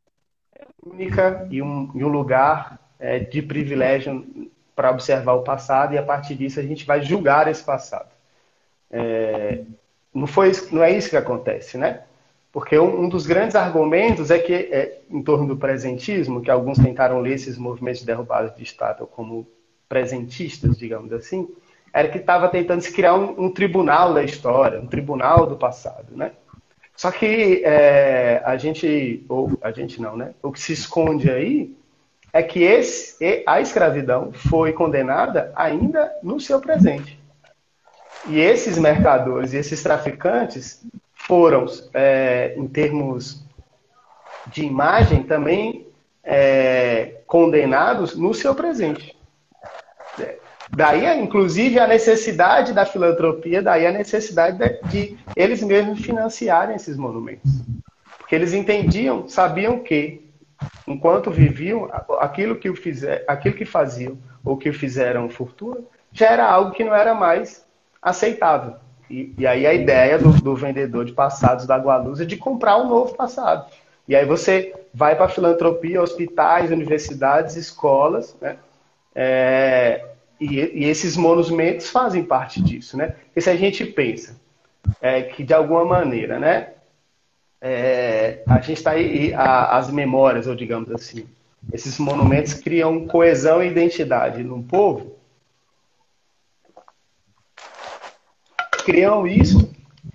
[0.85, 6.03] única e um, e um lugar é, de privilégio para observar o passado e a
[6.03, 8.11] partir disso a gente vai julgar esse passado.
[8.91, 9.63] É,
[10.13, 12.03] não, foi, não é isso que acontece, né?
[12.53, 16.79] Porque um, um dos grandes argumentos é que, é, em torno do presentismo, que alguns
[16.79, 19.47] tentaram ler esses movimentos de derrubada de estátua como
[19.95, 21.49] presentistas, digamos assim,
[21.93, 26.17] era que estava tentando se criar um, um, tribunal da história, um tribunal do passado,
[26.17, 26.33] né?
[26.97, 30.35] Só que é, a gente, ou a gente não, né?
[30.43, 31.73] O que se esconde aí
[32.33, 37.17] é que esse, a escravidão foi condenada ainda no seu presente.
[38.27, 43.45] E esses mercadores e esses traficantes foram, é, em termos
[44.49, 45.87] de imagem, também
[46.25, 49.15] é, condenados no seu presente.
[50.71, 57.51] Daí, inclusive, a necessidade da filantropia, daí a necessidade de, eles mesmos financiarem esses monumentos.
[58.19, 60.25] Porque eles entendiam, sabiam que,
[60.87, 65.81] enquanto viviam, aquilo que, fizer, aquilo que faziam ou que fizeram fortuna,
[66.13, 67.65] já era algo que não era mais
[68.01, 68.77] aceitável.
[69.11, 72.79] E, e aí a ideia do, do, vendedor de passados da Gualusa é de comprar
[72.79, 73.71] um novo passado.
[74.09, 78.57] E aí você vai para a filantropia, hospitais, universidades, escolas, né?
[79.15, 83.09] É, e, e, esses monumentos fazem parte disso, né?
[83.09, 84.41] Porque se a gente pensa
[85.01, 86.73] é, que de alguma maneira, né,
[87.61, 91.27] é, a gente está aí, a, as memórias, ou digamos assim,
[91.73, 95.17] esses monumentos criam coesão e identidade no povo,
[98.85, 99.73] criam isso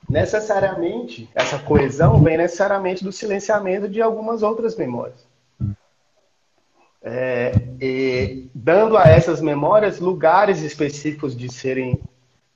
[0.08, 5.29] necessariamente, essa coesão vem necessariamente do silenciamento de algumas outras memórias
[7.12, 12.00] é, dando a essas memórias lugares específicos de serem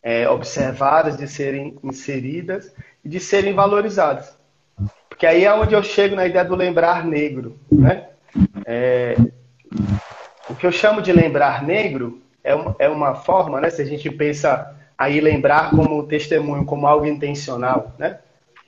[0.02, 4.38] é, observadas, de serem inseridas e de serem valorizadas.
[5.10, 7.58] Porque aí é onde eu chego na ideia do lembrar negro.
[7.72, 8.08] Né?
[8.66, 9.16] É,
[10.50, 13.70] o que eu chamo de lembrar negro é uma, é uma forma, né?
[13.70, 18.20] Se a gente pensa aí lembrar como testemunho, como algo intencional, né?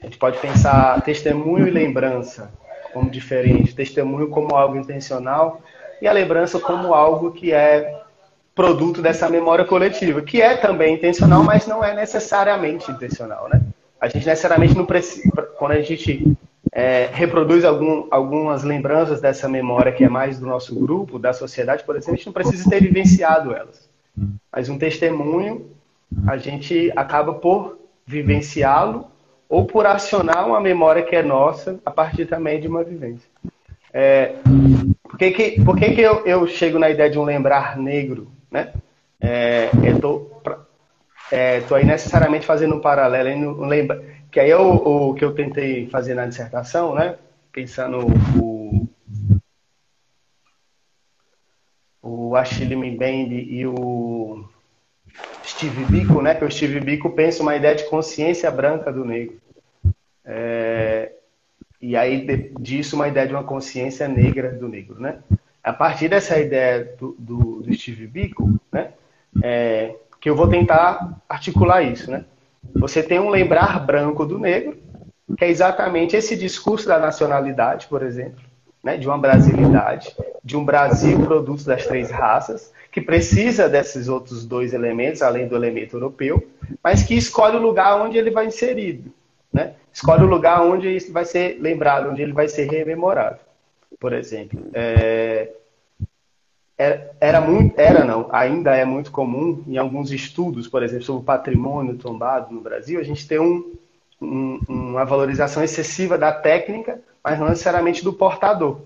[0.02, 2.52] A gente pode pensar testemunho e lembrança
[2.93, 5.62] como diferente, testemunho como algo intencional
[6.01, 8.01] e a lembrança como algo que é
[8.53, 13.62] produto dessa memória coletiva, que é também intencional, mas não é necessariamente intencional, né?
[13.99, 16.38] A gente necessariamente não precisa, quando a gente
[16.71, 21.84] é, reproduz algum, algumas lembranças dessa memória que é mais do nosso grupo, da sociedade,
[21.84, 23.89] por exemplo, a gente não precisa ter vivenciado elas.
[24.51, 25.69] Mas um testemunho,
[26.27, 29.08] a gente acaba por vivenciá-lo
[29.49, 33.27] ou por acionar uma memória que é nossa a partir também de uma vivência.
[33.93, 34.36] É,
[35.10, 38.32] por que, que, por que, que eu, eu chego na ideia de um lembrar negro?
[38.52, 38.74] Né?
[39.20, 40.41] É, eu tô,
[41.32, 43.30] é, tô aí necessariamente fazendo um paralelo,
[43.62, 47.18] um lembra, que aí é o, o, que eu tentei fazer na dissertação, né?
[47.56, 48.06] pensando
[48.38, 48.86] o,
[52.02, 54.46] o Achille Mbembe e o
[55.46, 56.36] Steve Biko, né?
[56.36, 59.39] Que o Steve Biko pensa uma ideia de consciência branca do negro.
[60.26, 61.13] É,
[61.86, 65.19] e aí disso uma ideia de uma consciência negra do negro, né?
[65.63, 68.89] A partir dessa ideia do, do, do Steve Biko, né?
[69.43, 72.26] É, que eu vou tentar articular isso, né?
[72.74, 74.76] Você tem um lembrar branco do negro,
[75.38, 78.41] que é exatamente esse discurso da nacionalidade, por exemplo,
[78.84, 78.98] né?
[78.98, 84.74] De uma brasilidade, de um Brasil produto das três raças, que precisa desses outros dois
[84.74, 86.50] elementos, além do elemento europeu,
[86.84, 89.13] mas que escolhe o lugar onde ele vai inserido,
[89.56, 89.76] né?
[89.94, 93.39] escolhe o lugar onde isso vai ser lembrado, onde ele vai ser rememorado.
[93.98, 95.54] Por exemplo, é,
[96.78, 101.22] era, era muito, era não, ainda é muito comum em alguns estudos, por exemplo, sobre
[101.22, 103.74] o patrimônio tombado no Brasil, a gente tem um,
[104.22, 108.82] um, uma valorização excessiva da técnica, mas não necessariamente do portador.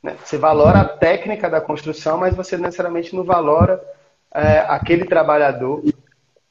[0.00, 0.16] Né?
[0.24, 3.82] Você valora a técnica da construção, mas você necessariamente não valora
[4.32, 5.82] é, aquele trabalhador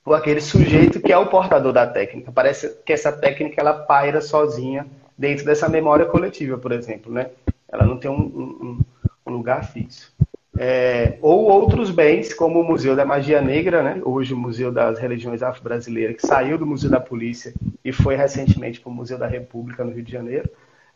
[0.10, 2.32] ou aquele sujeito que é o portador da técnica.
[2.32, 7.30] Parece que essa técnica ela paira sozinha dentro dessa memória coletiva, por exemplo, né?
[7.72, 8.80] Ela não tem um, um,
[9.28, 10.12] um lugar fixo.
[10.58, 14.02] É, ou outros bens, como o Museu da Magia Negra, né?
[14.04, 17.54] hoje o Museu das Religiões Afro-Brasileiras, que saiu do Museu da Polícia
[17.86, 20.50] e foi recentemente para o Museu da República, no Rio de Janeiro,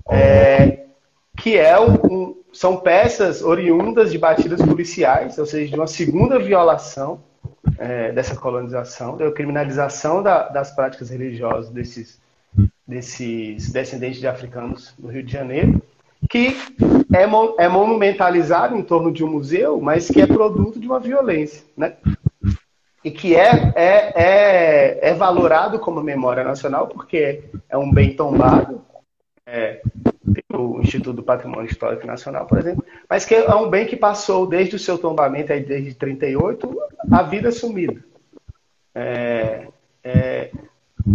[0.10, 0.86] é,
[1.38, 7.21] que é um, são peças oriundas de batidas policiais, ou seja, de uma segunda violação
[7.78, 12.21] é, dessa colonização, da criminalização da, das práticas religiosas desses,
[12.88, 15.82] desses descendentes de africanos no Rio de Janeiro,
[16.30, 16.58] que
[17.13, 21.63] é, é monumentalizado em torno de um museu, mas que é produto de uma violência,
[21.76, 21.93] né?
[23.04, 28.82] E que é, é, é, é valorado como memória nacional porque é um bem tombado,
[29.45, 29.82] é,
[30.53, 34.47] o Instituto do Patrimônio Histórico Nacional, por exemplo, mas que é um bem que passou
[34.47, 36.77] desde o seu tombamento, aí desde 38,
[37.12, 38.03] a vida sumida.
[38.95, 39.67] É,
[40.03, 40.51] é,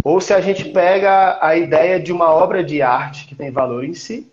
[0.03, 3.83] ou se a gente pega a ideia de uma obra de arte que tem valor
[3.83, 4.31] em si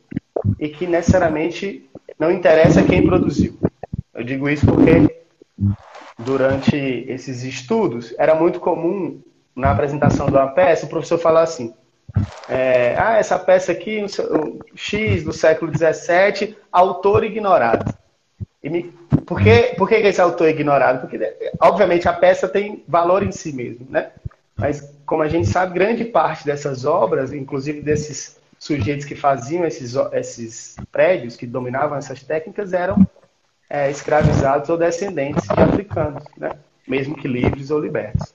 [0.59, 3.59] e que necessariamente não interessa quem produziu.
[4.15, 5.23] Eu digo isso porque
[6.19, 9.21] durante esses estudos era muito comum
[9.55, 11.75] na apresentação de uma peça o professor falar assim:
[12.49, 14.05] é, ah, essa peça aqui,
[14.75, 17.95] X do século XVII, autor ignorado.
[18.63, 18.85] Me,
[19.25, 21.01] por, que, por que esse autor é ignorado?
[21.01, 21.19] Porque,
[21.61, 24.11] obviamente, a peça tem valor em si mesmo, né?
[24.57, 29.95] Mas, como a gente sabe, grande parte dessas obras, inclusive desses sujeitos que faziam esses,
[30.13, 33.07] esses prédios, que dominavam essas técnicas, eram
[33.69, 36.53] é, escravizados ou descendentes de africanos, né?
[36.87, 38.35] mesmo que livres ou libertos.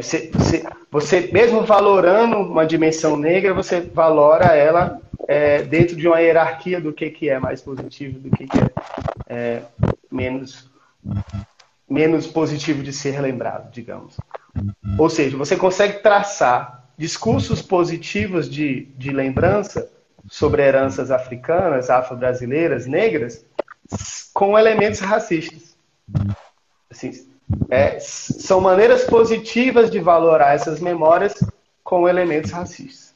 [0.00, 6.20] Você, você, você, mesmo valorando uma dimensão negra, você valora ela é, dentro de uma
[6.20, 8.70] hierarquia do que, que é mais positivo, do que, que é,
[9.28, 9.62] é
[10.10, 10.70] menos,
[11.88, 14.16] menos positivo de ser lembrado, digamos.
[14.98, 19.90] Ou seja, você consegue traçar discursos positivos de, de lembrança
[20.30, 23.44] sobre heranças africanas, afro-brasileiras, negras,
[24.32, 25.76] com elementos racistas.
[26.90, 27.31] Assim,
[27.70, 31.34] é, são maneiras positivas de valorar essas memórias
[31.82, 33.12] com elementos racistas.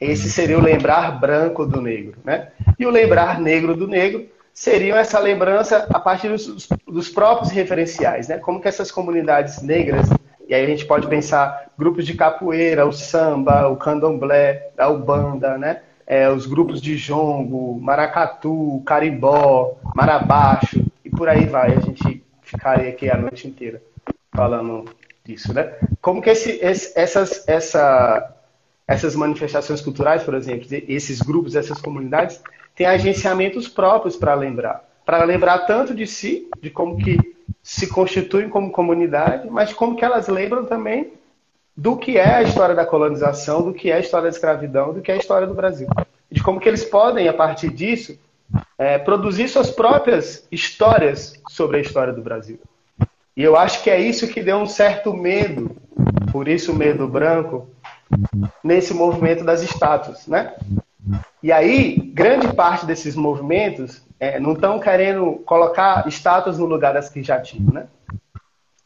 [0.00, 2.18] Esse seria o lembrar branco do negro.
[2.24, 2.48] Né?
[2.78, 8.28] E o lembrar negro do negro seria essa lembrança a partir dos, dos próprios referenciais.
[8.28, 8.38] Né?
[8.38, 10.08] Como que essas comunidades negras,
[10.48, 15.56] e aí a gente pode pensar grupos de capoeira, o samba, o candomblé, a ubanda,
[15.56, 15.82] né?
[16.04, 21.74] É, os grupos de jongo, maracatu, carimbó, marabaixo, e por aí vai.
[21.74, 22.21] A gente
[22.52, 23.82] ficaria aqui a noite inteira
[24.34, 24.84] falando
[25.24, 25.74] disso, né?
[26.00, 28.34] Como que esse, esse, essas, essa,
[28.86, 32.40] essas manifestações culturais, por exemplo, esses grupos, essas comunidades,
[32.74, 34.88] têm agenciamentos próprios para lembrar.
[35.04, 37.18] Para lembrar tanto de si, de como que
[37.62, 41.12] se constituem como comunidade, mas como que elas lembram também
[41.76, 45.00] do que é a história da colonização, do que é a história da escravidão, do
[45.00, 45.88] que é a história do Brasil.
[46.30, 48.18] De como que eles podem, a partir disso,
[48.78, 52.58] é, produzir suas próprias histórias sobre a história do Brasil.
[53.36, 55.74] E eu acho que é isso que deu um certo medo,
[56.30, 57.68] por isso o medo branco,
[58.62, 60.54] nesse movimento das estátuas, né?
[61.42, 67.08] E aí, grande parte desses movimentos é, não estão querendo colocar estátuas no lugar das
[67.08, 67.86] que já tinham, né?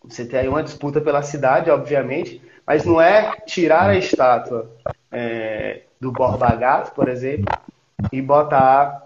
[0.04, 4.70] Você tem aí uma disputa pela cidade, obviamente, mas não é tirar a estátua
[5.10, 7.46] é, do Borba Gato, por exemplo,
[8.12, 9.05] e botar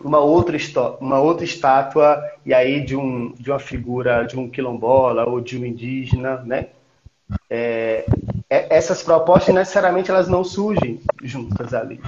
[0.00, 0.56] uma outra,
[1.00, 5.58] uma outra estátua, e aí de, um, de uma figura de um quilombola ou de
[5.58, 6.66] um indígena, né?
[7.48, 8.04] É,
[8.48, 12.00] é essas propostas necessariamente elas não surgem juntas ali.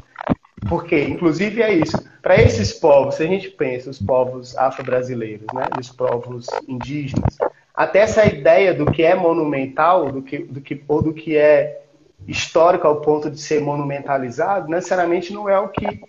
[0.69, 1.99] Porque, inclusive, é isso.
[2.21, 7.37] Para esses povos, se a gente pensa os povos afro-brasileiros, né, os povos indígenas,
[7.75, 11.83] até essa ideia do que é monumental, do que, do que, ou do que é
[12.29, 16.01] histórico ao ponto de ser monumentalizado, necessariamente não é o que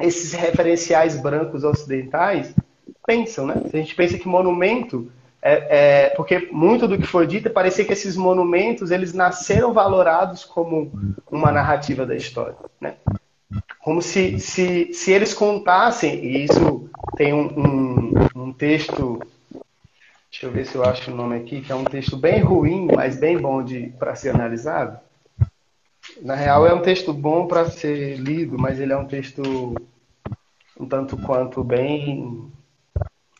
[0.00, 2.54] esses referenciais brancos ocidentais
[3.06, 3.62] pensam, né?
[3.72, 7.92] A gente pensa que monumento é, é, porque muito do que foi dito parecia que
[7.92, 10.90] esses monumentos eles nasceram valorados como
[11.30, 12.94] uma narrativa da história, né?
[13.80, 19.20] Como se, se, se eles contassem, e isso tem um, um, um texto,
[20.30, 22.88] deixa eu ver se eu acho o nome aqui, que é um texto bem ruim,
[22.94, 23.64] mas bem bom
[23.98, 24.98] para ser analisado.
[26.22, 29.74] Na real, é um texto bom para ser lido, mas ele é um texto
[30.78, 32.50] um tanto quanto bem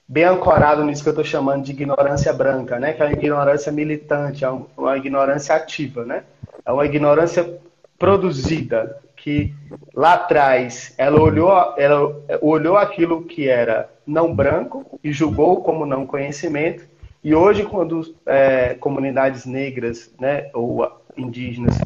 [0.08, 2.92] bem ancorado nisso que eu estou chamando de ignorância branca, né?
[2.92, 6.24] Que é uma ignorância militante, é uma ignorância ativa, né?
[6.64, 7.58] É uma ignorância
[7.98, 9.52] produzida que
[9.94, 16.06] lá atrás ela olhou, ela olhou aquilo que era não branco e julgou como não
[16.06, 16.84] conhecimento
[17.22, 21.76] e hoje quando é, comunidades negras, né, ou indígenas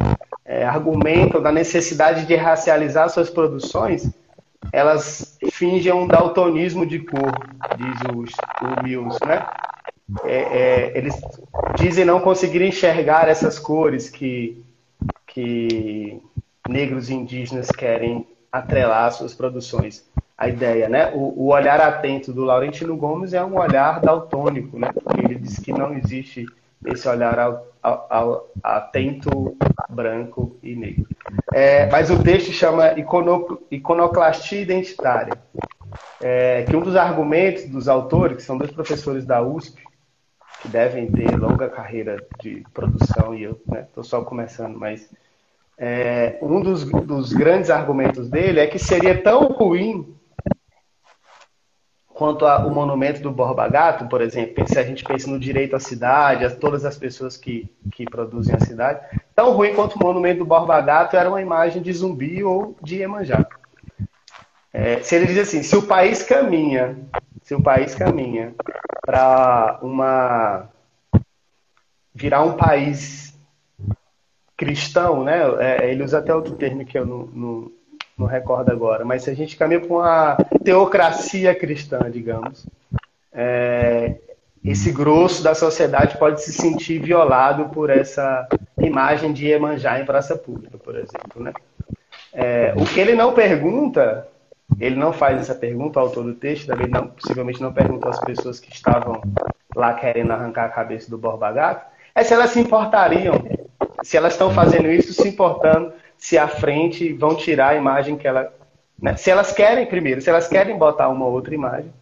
[0.44, 4.10] é, argumentam da necessidade de racializar suas produções,
[4.72, 7.32] elas fingem um daltonismo de cor,
[7.76, 9.46] diz o Mills, né?
[10.24, 11.20] É, é, eles
[11.76, 14.62] dizem não conseguir enxergar essas cores que,
[15.26, 16.20] que
[16.68, 20.06] negros e indígenas querem atrelar às suas produções.
[20.36, 21.12] A ideia, né?
[21.14, 24.90] O, o, olhar atento do Laurentino Gomes é um olhar daltônico, né?
[24.92, 26.46] Porque ele diz que não existe
[26.86, 29.56] esse olhar ao, ao, ao, atento,
[29.88, 31.06] branco e negro.
[31.52, 35.34] É, mas o texto chama icono, Iconoclastia Identitária,
[36.20, 39.82] é, que um dos argumentos dos autores, que são dois professores da USP,
[40.60, 45.10] que devem ter longa carreira de produção, e eu estou né, só começando, mas
[45.76, 50.14] é, um dos, dos grandes argumentos dele é que seria tão ruim
[52.14, 55.80] quanto ao monumento do Borba Gato, por exemplo, se a gente pensa no direito à
[55.80, 59.00] cidade, a todas as pessoas que, que produzem a cidade,
[59.34, 62.96] tão ruim quanto o monumento do Borba Gato era uma imagem de zumbi ou de
[62.96, 63.46] Iemanjá.
[64.72, 66.96] É, se ele diz assim, se o país caminha,
[67.42, 68.54] se o país caminha
[69.04, 70.68] para uma
[72.14, 73.38] virar um país
[74.56, 75.40] cristão, né?
[75.58, 77.72] É, ele usa até outro termo que eu não, não
[78.22, 82.66] não recordo agora, mas se a gente caminha para uma teocracia cristã, digamos,
[83.32, 84.16] é,
[84.64, 88.48] esse grosso da sociedade pode se sentir violado por essa
[88.78, 91.42] imagem de Iemanjá em praça pública, por exemplo.
[91.42, 91.52] Né?
[92.32, 94.26] É, o que ele não pergunta,
[94.78, 98.20] ele não faz essa pergunta, o autor do texto, também não, possivelmente não perguntou às
[98.20, 99.20] pessoas que estavam
[99.74, 103.34] lá querendo arrancar a cabeça do Borba Gato, é se elas se importariam,
[104.02, 105.92] se elas estão fazendo isso se importando
[106.22, 108.54] se à frente vão tirar a imagem que ela.
[108.96, 109.16] Né?
[109.16, 111.92] Se elas querem, primeiro, se elas querem botar uma outra imagem,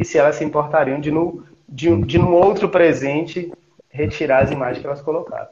[0.00, 3.52] e se elas se importariam de, no, de, de num outro presente
[3.90, 5.48] retirar as imagens que elas colocaram.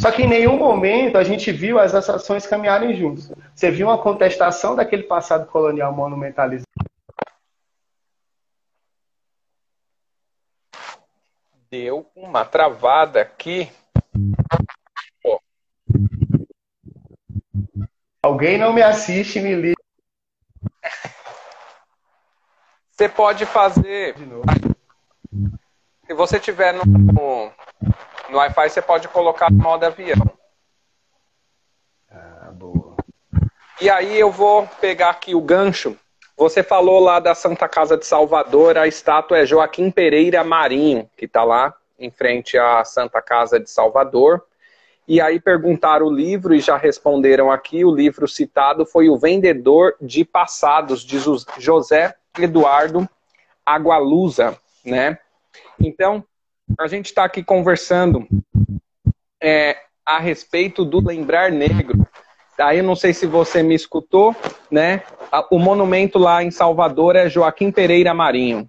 [0.00, 3.30] Só que em nenhum momento a gente viu as ações caminharem juntos.
[3.54, 6.64] Você viu uma contestação daquele passado colonial monumentalizado.
[11.70, 13.70] Deu uma travada aqui.
[18.26, 19.80] Alguém não me assiste, me liga.
[22.90, 24.16] Você pode fazer.
[26.04, 27.52] Se você tiver no, no,
[28.28, 30.28] no Wi-Fi, você pode colocar no modo avião.
[32.10, 32.96] Ah, boa.
[33.80, 35.96] E aí eu vou pegar aqui o gancho.
[36.36, 41.26] Você falou lá da Santa Casa de Salvador, a estátua é Joaquim Pereira Marinho, que
[41.26, 44.44] está lá em frente à Santa Casa de Salvador.
[45.08, 47.84] E aí perguntaram o livro e já responderam aqui.
[47.84, 51.18] O livro citado foi O Vendedor de Passados, de
[51.58, 53.08] José Eduardo
[53.64, 55.18] Agualusa, né?
[55.80, 56.24] Então,
[56.78, 58.26] a gente está aqui conversando
[59.40, 62.06] é, a respeito do Lembrar Negro.
[62.58, 64.34] Aí não sei se você me escutou,
[64.70, 65.02] né?
[65.50, 68.68] O monumento lá em Salvador é Joaquim Pereira Marinho.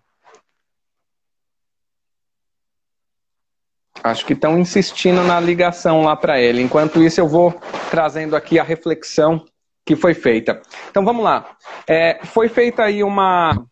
[4.04, 6.62] Acho que estão insistindo na ligação lá para ele.
[6.62, 7.54] Enquanto isso, eu vou
[7.90, 9.44] trazendo aqui a reflexão
[9.86, 10.62] que foi feita.
[10.90, 11.56] Então vamos lá.
[11.88, 13.66] É, foi feita aí uma.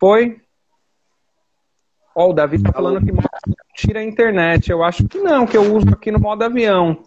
[0.00, 0.40] Foi.
[2.14, 3.12] Ó, oh, o Davi está falando que
[3.76, 4.70] tira a internet.
[4.70, 7.04] Eu acho que não, que eu uso aqui no modo avião.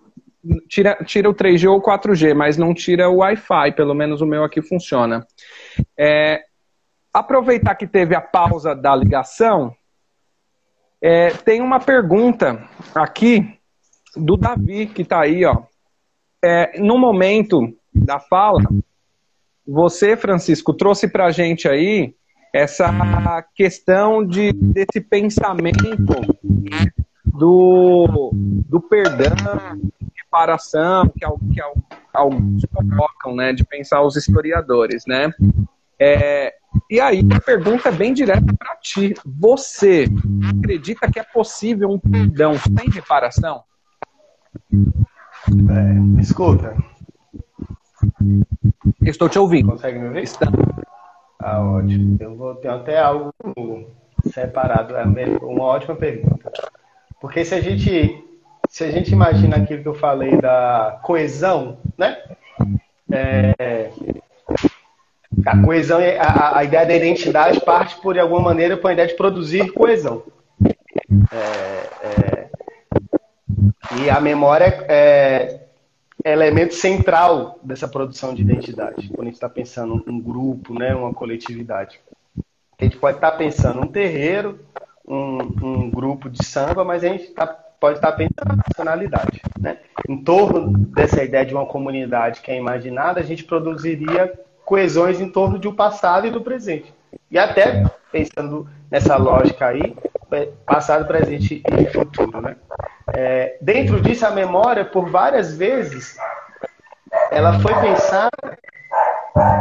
[0.69, 3.73] Tira, tira o 3G ou 4G, mas não tira o Wi-Fi.
[3.73, 5.27] Pelo menos o meu aqui funciona.
[5.97, 6.41] É,
[7.13, 9.75] aproveitar que teve a pausa da ligação,
[11.01, 13.57] é, tem uma pergunta aqui
[14.15, 15.63] do Davi, que está aí, ó.
[16.43, 18.61] É, no momento da fala,
[19.65, 22.13] você, Francisco, trouxe para a gente aí
[22.53, 25.95] essa questão de, desse pensamento
[27.25, 29.35] do, do perdão,
[30.15, 31.61] reparação, que, que
[32.13, 35.31] alguns colocam, né, de pensar os historiadores, né?
[35.97, 36.55] É,
[36.89, 39.13] e aí a pergunta é bem direta para ti.
[39.25, 40.05] Você
[40.57, 43.63] acredita que é possível um perdão sem reparação?
[44.73, 46.75] É, escuta.
[49.01, 49.71] Estou te ouvindo.
[49.71, 50.23] Consegue me ouvir?
[50.23, 50.47] Está.
[51.39, 52.17] Ah, ótimo.
[52.19, 53.33] Eu vou ter até algo
[54.31, 54.95] separado.
[54.95, 55.05] É
[55.41, 56.51] uma ótima pergunta.
[57.19, 58.23] Porque se a gente
[58.69, 62.17] se a gente imagina aquilo que eu falei da coesão, né?
[63.11, 63.91] É,
[65.45, 69.07] a coesão, a, a, ideia da identidade parte por de alguma maneira para a ideia
[69.07, 70.23] de produzir coesão.
[71.31, 71.37] É,
[72.03, 72.49] é,
[74.03, 75.61] e a memória é,
[76.23, 79.07] é, elemento central dessa produção de identidade.
[79.09, 81.99] Quando a gente está pensando um grupo, né, uma coletividade.
[82.79, 84.59] A gente pode estar tá pensando um terreiro,
[85.07, 89.41] um, um, grupo de samba, mas a gente tá, pode estar tá pensando na nacionalidade.
[89.59, 89.77] Né?
[90.07, 94.33] Em torno dessa ideia de uma comunidade que é imaginada, a gente produziria
[94.71, 96.93] coesões em torno de um passado e do presente.
[97.29, 99.93] E até, pensando nessa lógica aí,
[100.31, 102.39] é, passado, presente e futuro.
[102.39, 102.55] Né?
[103.13, 106.15] É, dentro disso, a memória, por várias vezes,
[107.31, 108.31] ela foi pensada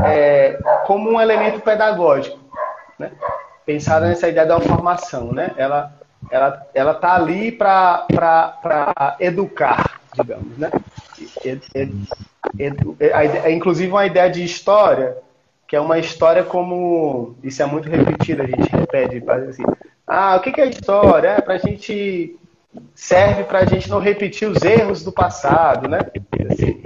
[0.07, 0.57] é,
[0.87, 2.39] como um elemento pedagógico.
[2.97, 3.11] Né?
[3.67, 5.33] Pensada nessa ideia da formação.
[5.33, 5.53] Né?
[5.57, 5.93] Ela
[6.31, 8.07] ela ela está ali para
[9.19, 10.59] educar, digamos.
[10.59, 10.71] Né?
[12.99, 15.17] é, inclusive uma ideia de história,
[15.67, 17.37] que é uma história como.
[17.43, 19.63] Isso é muito repetido, a gente repete, assim.
[20.07, 21.29] Ah, o que é história?
[21.29, 22.37] É para a gente.
[22.95, 25.99] Serve para a gente não repetir os erros do passado, né?
[26.51, 26.81] Assim,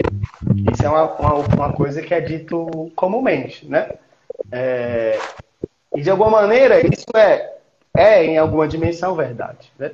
[0.72, 3.90] isso é uma, uma, uma, coisa que é dito comumente, né?
[4.50, 5.18] É,
[5.94, 7.52] e de alguma maneira, isso é,
[7.94, 9.90] é em alguma dimensão verdade, né?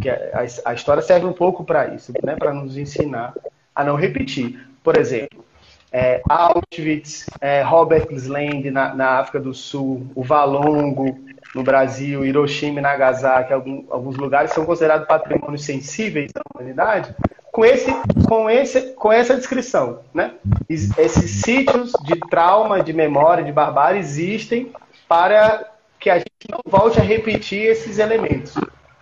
[0.00, 2.36] Que a, a história serve um pouco para isso, né?
[2.36, 3.34] Para nos ensinar
[3.74, 4.58] a não repetir.
[4.82, 5.44] Por exemplo,
[5.92, 11.18] é, Auschwitz, é, Robert Island na, na, África do Sul, o Valongo
[11.54, 17.14] no Brasil, Hiroshima e Nagasaki, algum, alguns lugares são considerados patrimônios sensíveis da humanidade,
[17.50, 17.90] com, esse,
[18.28, 20.00] com, esse, com essa descrição.
[20.12, 20.32] Né?
[20.68, 24.72] Esses sítios de trauma, de memória, de barbárie existem
[25.08, 25.64] para
[25.98, 28.54] que a gente não volte a repetir esses elementos,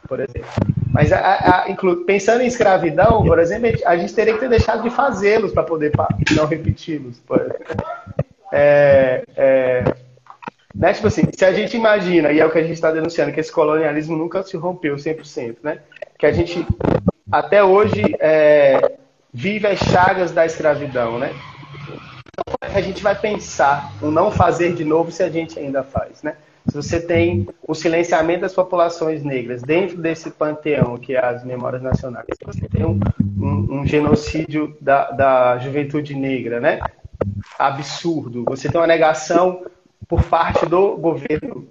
[0.09, 0.51] por exemplo.
[0.93, 1.77] Mas a, a,
[2.07, 5.93] pensando em escravidão, por exemplo, a gente teria que ter deixado de fazê-los para poder
[6.37, 7.21] não repeti-los.
[8.53, 9.85] É, é,
[10.75, 10.93] né?
[10.93, 13.41] Tipo assim, se a gente imagina, e é o que a gente está denunciando, que
[13.41, 15.79] esse colonialismo nunca se rompeu 100%, né?
[16.19, 16.67] que a gente
[17.31, 18.97] até hoje é,
[19.33, 21.19] vive as chagas da escravidão.
[21.19, 21.33] Né?
[22.61, 26.23] A gente vai pensar o não fazer de novo se a gente ainda faz.
[26.23, 26.37] Né?
[26.67, 31.83] Se você tem o silenciamento das populações negras dentro desse panteão que é as memórias
[31.83, 32.99] nacionais, você tem um,
[33.39, 36.81] um, um genocídio da, da juventude negra, né?
[37.59, 38.45] Absurdo.
[38.49, 39.67] Você tem uma negação
[40.09, 41.69] por parte do governo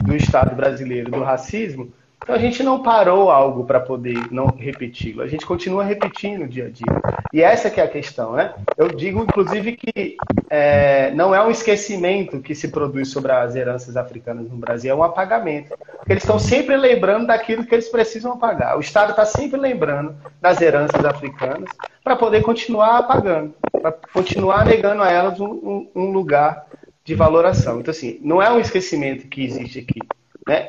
[0.00, 1.92] do Estado brasileiro do racismo
[2.26, 5.22] então a gente não parou algo para poder não repeti-lo.
[5.22, 7.00] A gente continua repetindo dia a dia.
[7.32, 8.52] E essa que é a questão, né?
[8.76, 10.16] Eu digo, inclusive, que
[10.50, 14.94] é, não é um esquecimento que se produz sobre as heranças africanas no Brasil, é
[14.96, 15.68] um apagamento.
[15.98, 18.76] Porque eles estão sempre lembrando daquilo que eles precisam apagar.
[18.76, 21.70] O Estado está sempre lembrando das heranças africanas
[22.02, 26.66] para poder continuar apagando, para continuar negando a elas um, um, um lugar
[27.04, 27.78] de valoração.
[27.78, 30.00] Então, assim, não é um esquecimento que existe aqui.
[30.46, 30.68] Né?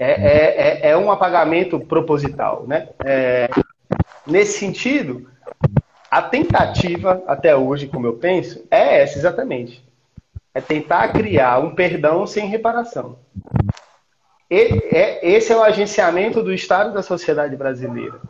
[0.00, 2.64] É, é, é, é um apagamento proposital.
[2.66, 2.88] Né?
[3.04, 3.48] É,
[4.26, 5.28] nesse sentido,
[6.10, 9.84] a tentativa, até hoje, como eu penso, é essa exatamente.
[10.54, 13.18] É tentar criar um perdão sem reparação.
[14.50, 18.20] é, esse é o agenciamento do Estado da sociedade brasileira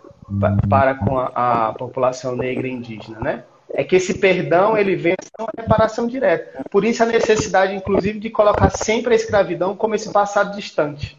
[0.69, 3.45] para com a, a população negra e indígena, né?
[3.75, 6.65] É que esse perdão ele vem uma reparação direta.
[6.71, 11.19] Por isso a necessidade, inclusive, de colocar sempre a escravidão como esse passado distante.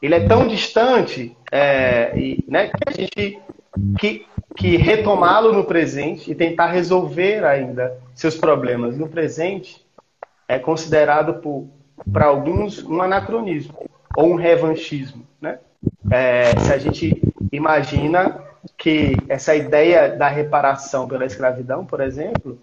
[0.00, 3.40] Ele é tão distante é, e, né, que a gente
[3.98, 4.26] que,
[4.56, 9.84] que retomá-lo no presente e tentar resolver ainda seus problemas no presente
[10.48, 11.40] é considerado
[12.12, 13.74] para alguns um anacronismo
[14.16, 15.58] ou um revanchismo, né?
[16.10, 17.22] É, se a gente
[17.52, 18.40] imagina
[18.76, 22.58] que essa ideia da reparação pela escravidão, por exemplo,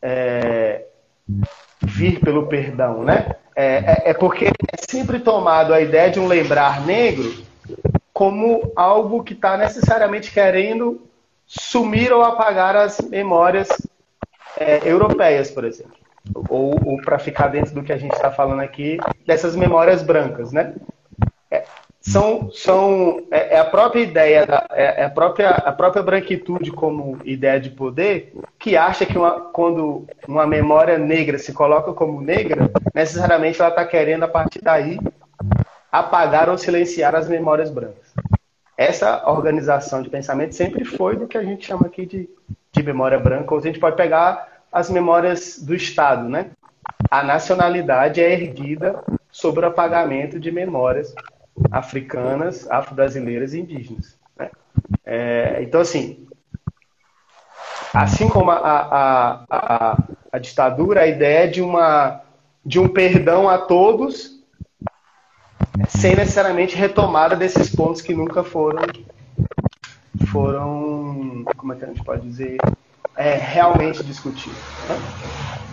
[0.00, 0.84] é,
[1.82, 3.34] vir pelo perdão, né?
[3.54, 7.32] É, é, é, porque é sempre tomado a ideia de um lembrar negro
[8.12, 11.06] como algo que está necessariamente querendo
[11.46, 13.68] sumir ou apagar as memórias
[14.58, 15.96] é, europeias, por exemplo.
[16.48, 20.52] Ou, ou para ficar dentro do que a gente está falando aqui, dessas memórias brancas,
[20.52, 20.74] né?
[22.08, 26.70] São, são é, é, a própria ideia, da, é, é, a, própria, a própria branquitude
[26.70, 32.20] como ideia de poder que acha que uma, quando uma memória negra se coloca como
[32.20, 35.00] negra, necessariamente ela está querendo, a partir daí,
[35.90, 38.14] apagar ou silenciar as memórias brancas.
[38.78, 42.30] Essa organização de pensamento sempre foi do que a gente chama aqui de,
[42.70, 46.50] de memória branca, ou a gente pode pegar as memórias do Estado, né?
[47.10, 51.12] A nacionalidade é erguida sobre o apagamento de memórias
[51.70, 54.18] africanas, afro-brasileiras e indígenas.
[54.38, 54.50] Né?
[55.04, 56.26] É, então, assim,
[57.92, 59.98] assim como a, a, a,
[60.32, 62.20] a, ditadura, a ideia de, uma,
[62.64, 64.42] de um perdão a todos,
[65.88, 68.82] sem necessariamente retomada desses pontos que nunca foram,
[70.30, 72.58] foram como é que a gente pode dizer,
[73.16, 74.58] é, realmente discutidos.
[74.88, 75.65] Né?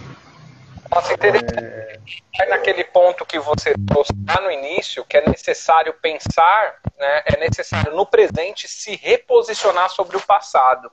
[0.94, 2.24] Nossa, interessante.
[2.40, 2.46] É...
[2.48, 7.96] Naquele ponto que você trouxe lá no início, que é necessário pensar, né, é necessário
[7.96, 10.92] no presente se reposicionar sobre o passado,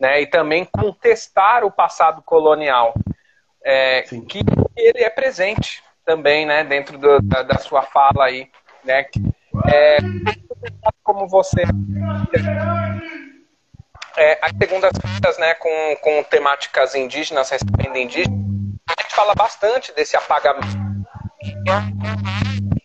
[0.00, 2.94] né, e também contestar o passado colonial,
[3.62, 4.40] é, que
[4.76, 8.50] ele é presente também, né, dentro do, da, da, sua fala aí,
[8.82, 9.06] né,
[9.72, 9.98] é,
[11.02, 11.62] como você
[14.16, 18.53] é, as segundas-feiras, né, com, com temáticas indígenas, recebendo indígenas,
[18.88, 20.66] a gente fala bastante desse apagamento.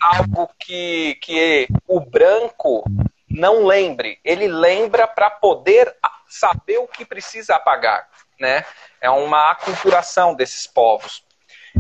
[0.02, 2.84] Algo que, que o branco
[3.30, 4.20] não lembre.
[4.24, 5.94] Ele lembra para poder
[6.28, 8.08] saber o que precisa apagar.
[8.40, 8.66] Né?
[9.02, 11.24] É uma aculturação desses povos.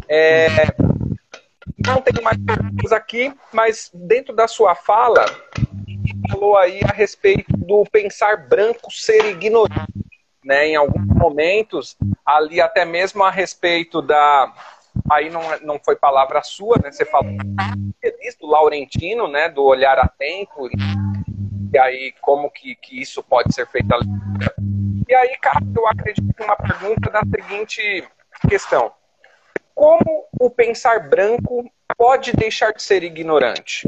[0.07, 0.47] É,
[1.86, 5.26] não tenho mais perguntas aqui, mas dentro da sua fala,
[6.30, 9.99] falou aí a respeito do pensar branco ser ignorante
[10.50, 11.95] né, em alguns momentos,
[12.26, 14.52] ali até mesmo a respeito da.
[15.12, 16.91] Aí não, não foi palavra sua, né?
[16.91, 17.32] Você falou
[18.39, 19.47] do Laurentino, né?
[19.47, 20.68] Do olhar atento.
[21.72, 24.08] E aí, como que, que isso pode ser feito ali?
[25.08, 28.04] E aí, cara, eu acredito em uma pergunta da seguinte
[28.50, 28.91] questão:
[29.76, 33.88] Como o pensar branco pode deixar de ser ignorante?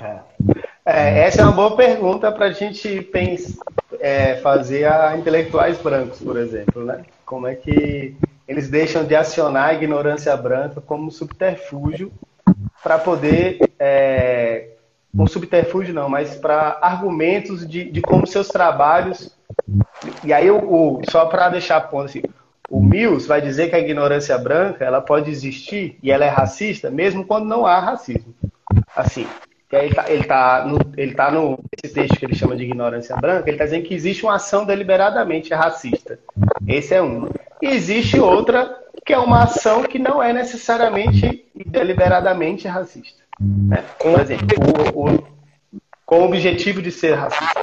[0.00, 0.75] É.
[0.86, 3.64] É, essa é uma boa pergunta para a gente pensar,
[3.98, 7.02] é, fazer a intelectuais brancos, por exemplo, né?
[7.24, 8.14] Como é que
[8.46, 12.12] eles deixam de acionar a ignorância branca como subterfúgio
[12.84, 14.68] para poder é,
[15.12, 19.36] um subterfúgio não, mas para argumentos de, de como seus trabalhos
[20.22, 22.22] e aí o, o só para deixar ponto assim,
[22.70, 26.90] o Mills vai dizer que a ignorância branca ela pode existir e ela é racista
[26.90, 28.32] mesmo quando não há racismo.
[28.94, 29.26] Assim,
[29.68, 30.78] que ele está ele tá no,
[31.14, 34.36] tá no texto que ele chama de ignorância branca, ele está dizendo que existe uma
[34.36, 36.18] ação deliberadamente racista.
[36.66, 37.28] Esse é um.
[37.60, 43.22] E existe outra que é uma ação que não é necessariamente deliberadamente racista.
[43.40, 43.84] Né?
[43.98, 44.46] Por exemplo,
[44.94, 45.26] o, o,
[46.04, 47.62] com o objetivo de ser racista.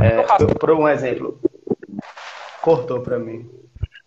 [0.00, 0.22] É,
[0.58, 1.38] por um exemplo,
[2.60, 3.48] cortou para mim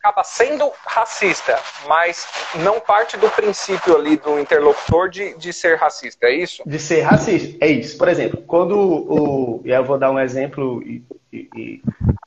[0.07, 2.27] acaba sendo racista, mas
[2.63, 6.63] não parte do princípio ali do interlocutor de, de ser racista, é isso?
[6.65, 7.97] De ser racista, é isso.
[7.97, 9.61] Por exemplo, quando o.
[9.65, 11.81] E eu vou dar um exemplo e, e, e,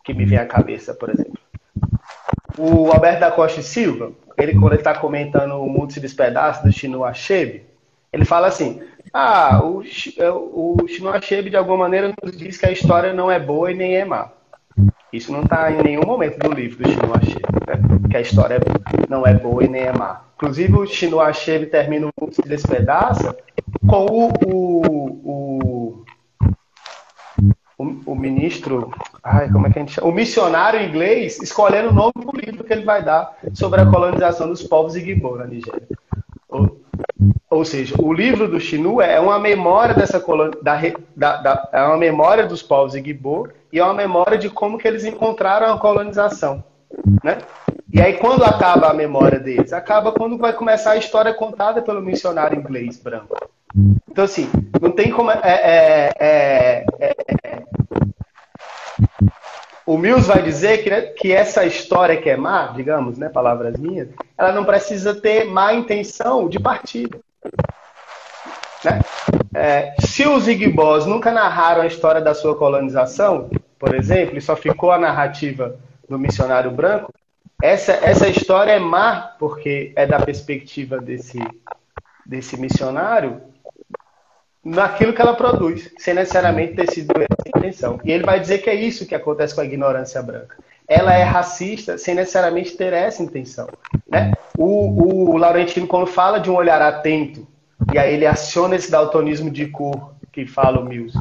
[0.05, 1.39] que me vem à cabeça, por exemplo.
[2.59, 6.63] O Alberto da Costa e Silva, ele quando ele está comentando o Mundo se despedaça
[6.63, 7.65] do Chinua Achebe,
[8.13, 9.83] ele fala assim: ah, o,
[10.83, 13.75] o Chinua Achebe de alguma maneira nos diz que a história não é boa e
[13.75, 14.33] nem é má.
[15.13, 18.09] Isso não está em nenhum momento do livro do Chinua Achebe, né?
[18.11, 18.61] que a história
[19.09, 20.23] não é boa e nem é má.
[20.37, 23.37] Inclusive, o Chinua Achebe termina o despedaça
[23.87, 26.05] com o, o,
[27.77, 28.91] o, o, ministro,
[29.23, 30.09] ai, como é que a gente chama?
[30.09, 34.49] O missionário inglês escolhendo o nome do livro que ele vai dar sobre a colonização
[34.49, 35.89] dos povos Igbo na Nigéria.
[37.51, 40.23] Ou seja, o livro do Xinu é uma memória dessa
[40.63, 40.81] da,
[41.17, 44.87] da, da, é uma memória dos povos Igbo e é uma memória de como que
[44.87, 46.63] eles encontraram a colonização,
[47.25, 47.39] né?
[47.93, 52.01] E aí quando acaba a memória deles, acaba quando vai começar a história contada pelo
[52.01, 53.37] missionário inglês branco.
[54.09, 54.49] Então assim,
[54.81, 57.63] não tem como é, é, é, é, é
[59.91, 63.77] o Mills vai dizer que, né, que essa história que é má, digamos, né, palavras
[63.77, 67.19] minhas, ela não precisa ter má intenção de partida.
[68.85, 69.01] Né?
[69.53, 74.55] É, se os Igbós nunca narraram a história da sua colonização, por exemplo, e só
[74.55, 75.77] ficou a narrativa
[76.09, 77.13] do missionário branco,
[77.61, 81.41] essa, essa história é má porque é da perspectiva desse,
[82.25, 83.43] desse missionário
[84.65, 87.99] naquilo que ela produz, sem necessariamente ter sido essa intenção.
[88.05, 90.57] E ele vai dizer que é isso que acontece com a ignorância branca.
[90.87, 93.69] Ela é racista sem necessariamente ter essa intenção.
[94.09, 94.33] Né?
[94.59, 97.47] O, o Laurentino, quando fala de um olhar atento
[97.93, 101.17] e aí ele aciona esse daltonismo de cor que fala o Mills,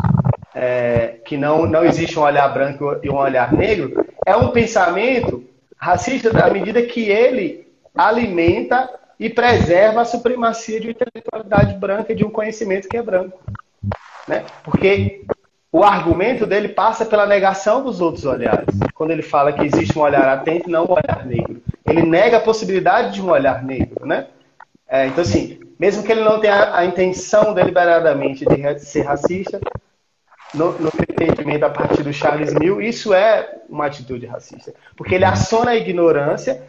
[0.53, 5.43] é, que não, não existe um olhar branco e um olhar negro, é um pensamento
[5.77, 12.15] racista à medida que ele alimenta e preserva a supremacia de uma intelectualidade branca e
[12.15, 13.37] de um conhecimento que é branco.
[14.27, 14.45] Né?
[14.63, 15.25] Porque
[15.71, 18.75] o argumento dele passa pela negação dos outros olhares.
[18.93, 21.61] Quando ele fala que existe um olhar atento e não um olhar negro.
[21.85, 24.05] Ele nega a possibilidade de um olhar negro.
[24.05, 24.27] Né?
[24.87, 29.59] É, então, assim, mesmo que ele não tenha a intenção deliberadamente de ser racista,
[30.53, 34.73] no, no entendimento a partir do Charles Mill, isso é uma atitude racista.
[34.95, 36.63] Porque ele aciona a ignorância,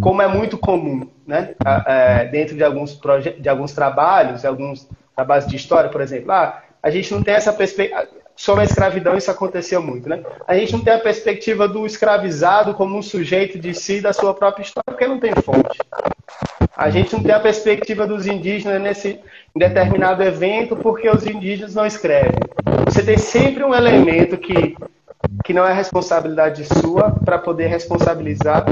[0.00, 1.54] como é muito comum né?
[1.86, 2.98] É, dentro de alguns,
[3.38, 6.30] de alguns trabalhos, alguns trabalhos de história, por exemplo.
[6.30, 8.06] Ah, a gente não tem essa perspectiva.
[8.36, 10.22] Sobre a escravidão, isso aconteceu muito, né?
[10.46, 14.34] A gente não tem a perspectiva do escravizado como um sujeito de si, da sua
[14.34, 15.78] própria história, porque não tem fonte.
[16.76, 19.18] A gente não tem a perspectiva dos indígenas nesse
[19.56, 22.38] determinado evento porque os indígenas não escrevem.
[22.84, 24.76] Você tem sempre um elemento que,
[25.42, 28.66] que não é responsabilidade sua para poder responsabilizar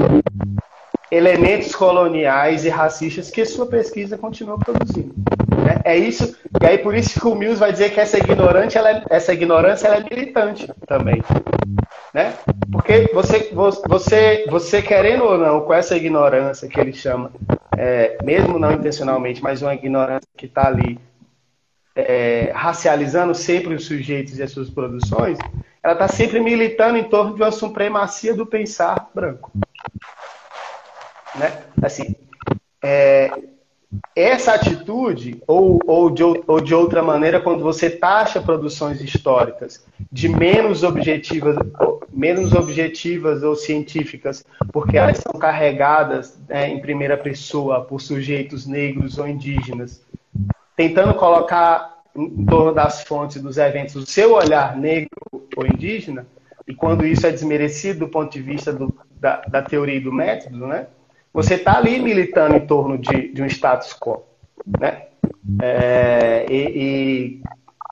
[1.11, 5.15] elementos coloniais e racistas que sua pesquisa continua produzindo.
[5.65, 5.81] Né?
[5.83, 8.91] É isso, e aí por isso que o Mills vai dizer que essa, ignorante, ela
[8.91, 11.23] é, essa ignorância ela é militante também.
[12.13, 12.35] Né?
[12.71, 13.51] Porque você,
[13.87, 17.33] você, você querendo ou não, com essa ignorância que ele chama
[17.79, 21.01] é, mesmo não intencionalmente, mas uma ignorância que está ali
[21.97, 25.39] é, racializando sempre os sujeitos e as suas produções,
[25.83, 29.51] ela está sempre militando em torno de uma supremacia do pensar branco.
[31.35, 31.63] Né?
[31.83, 32.15] Assim,
[32.83, 33.31] é,
[34.15, 40.29] essa atitude, ou, ou, de, ou de outra maneira, quando você taxa produções históricas de
[40.29, 41.57] menos objetivas,
[42.13, 49.19] menos objetivas ou científicas, porque elas são carregadas né, em primeira pessoa por sujeitos negros
[49.19, 50.03] ou indígenas,
[50.77, 55.11] tentando colocar em torno das fontes dos eventos o seu olhar negro
[55.57, 56.27] ou indígena,
[56.67, 60.13] e quando isso é desmerecido do ponto de vista do, da, da teoria e do
[60.13, 60.87] método, né?
[61.35, 64.23] Você está ali militando em torno de, de um status quo.
[64.81, 65.03] Né?
[65.61, 67.43] É, e, e,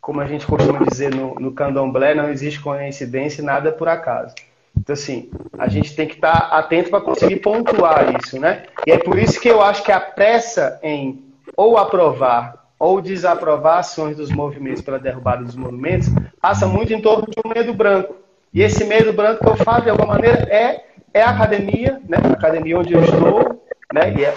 [0.01, 4.33] como a gente costuma dizer no, no candomblé, não existe coincidência, nada é por acaso.
[4.79, 5.29] Então, assim,
[5.59, 8.63] a gente tem que estar tá atento para conseguir pontuar isso, né?
[8.87, 11.25] E é por isso que eu acho que a pressa em
[11.57, 16.09] ou aprovar ou desaprovar ações dos movimentos pela derrubada dos monumentos
[16.41, 18.17] passa muito em torno de um medo branco.
[18.53, 20.85] E esse medo branco que eu falo, de alguma maneira, é
[21.15, 22.19] é a academia, né?
[22.23, 24.15] A academia onde eu estou, né?
[24.17, 24.35] E é,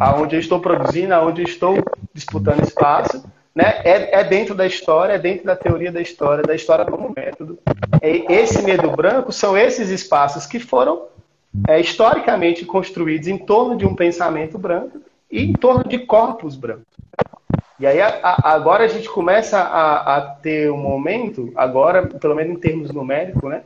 [0.00, 1.76] aonde eu estou produzindo, aonde eu estou
[2.12, 3.24] disputando espaço,
[3.54, 3.80] né?
[3.84, 7.58] É, é, dentro da história, é dentro da teoria da história, da história como método.
[8.02, 11.06] Esse medo branco são esses espaços que foram
[11.68, 16.84] é, historicamente construídos em torno de um pensamento branco e em torno de corpos brancos.
[17.78, 22.34] E aí a, a, agora a gente começa a, a, ter um momento, agora, pelo
[22.34, 23.62] menos em termos numéricos, né,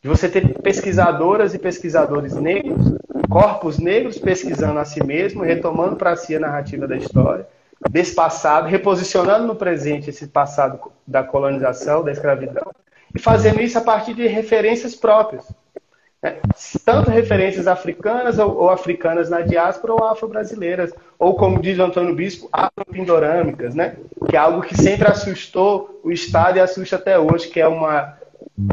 [0.00, 2.94] de você ter pesquisadoras e pesquisadores negros,
[3.28, 7.46] corpos negros pesquisando a si mesmo, retomando para si a narrativa da história,
[7.90, 12.70] desse passado, reposicionando no presente esse passado da colonização, da escravidão,
[13.14, 15.44] e fazendo isso a partir de referências próprias.
[16.22, 16.36] Né?
[16.84, 22.14] Tanto referências africanas ou, ou, africanas na diáspora ou afro-brasileiras, ou como diz o Antônio
[22.14, 23.96] Bispo, afro-pindorâmicas, né?
[24.28, 28.17] que é algo que sempre assustou o Estado e assusta até hoje, que é uma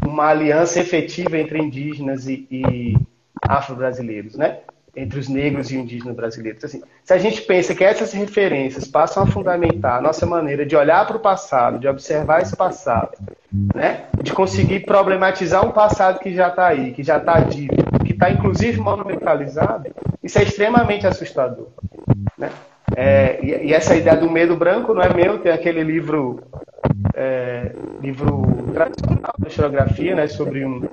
[0.06, 2.98] uma aliança efetiva entre indígenas e, e
[3.42, 4.60] afro-brasileiros, né?
[4.96, 6.64] entre os negros e indígenas brasileiros.
[6.64, 10.76] Assim, se a gente pensa que essas referências passam a fundamentar a nossa maneira de
[10.76, 13.12] olhar para o passado, de observar esse passado,
[13.74, 14.06] né?
[14.24, 18.30] de conseguir problematizar um passado que já está aí, que já está dito, que está
[18.30, 19.94] inclusive monumentalizado,
[20.24, 21.68] isso é extremamente assustador.
[22.38, 22.50] Né?
[22.96, 26.44] É, e, e, essa ideia do medo branco não é meu, tem aquele livro,
[27.16, 27.72] é,
[28.02, 30.84] livro tradicional da historiografia, né, sobre um,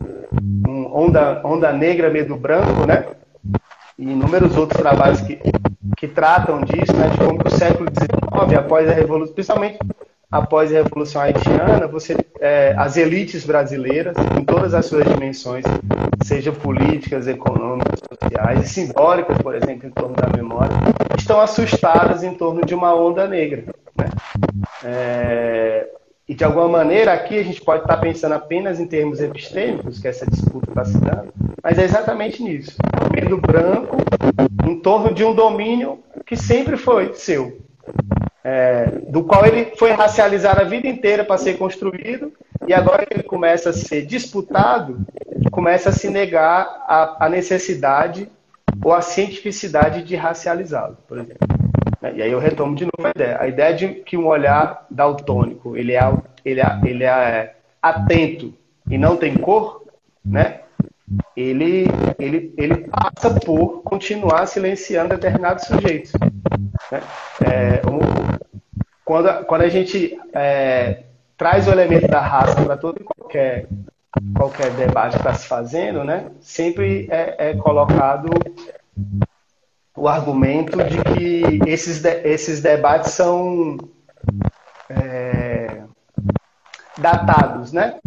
[0.66, 3.04] um, onda, onda negra, medo branco, né,
[3.98, 5.38] e inúmeros outros trabalhos que,
[5.96, 9.78] que tratam disso, né, de como o século XIX, após a Revolução, principalmente
[10.32, 15.62] após a Revolução Haitiana, você, é, as elites brasileiras, em todas as suas dimensões,
[16.24, 20.74] sejam políticas, econômicas, sociais e simbólicas, por exemplo, em torno da memória,
[21.18, 23.64] estão assustadas em torno de uma onda negra.
[23.94, 24.06] Né?
[24.84, 25.88] É,
[26.26, 30.08] e de alguma maneira aqui a gente pode estar pensando apenas em termos epistêmicos, que
[30.08, 31.30] essa disputa está se dando,
[31.62, 32.78] mas é exatamente nisso.
[33.06, 33.98] O medo branco
[34.66, 37.58] em torno de um domínio que sempre foi seu,
[38.44, 42.32] é, do qual ele foi racializado a vida inteira para ser construído,
[42.66, 45.04] e agora que ele começa a ser disputado,
[45.50, 48.28] começa a se negar a, a necessidade
[48.84, 51.46] ou a cientificidade de racializá-lo, por exemplo.
[52.14, 53.38] E aí eu retomo de novo a ideia.
[53.40, 56.00] A ideia de que um olhar daltônico ele é,
[56.44, 58.52] ele é, ele é atento
[58.90, 59.84] e não tem cor,
[60.24, 60.61] né?
[61.36, 61.86] Ele,
[62.18, 66.12] ele, ele passa por continuar silenciando determinados sujeitos.
[66.90, 67.00] Né?
[67.44, 67.82] É,
[69.04, 71.04] quando, quando a gente é,
[71.36, 73.66] traz o elemento da raça para todo e qualquer,
[74.36, 76.30] qualquer debate que está se fazendo, né?
[76.40, 78.30] sempre é, é colocado
[79.96, 83.76] o argumento de que esses, de, esses debates são
[84.88, 85.82] é,
[86.98, 87.98] datados, né?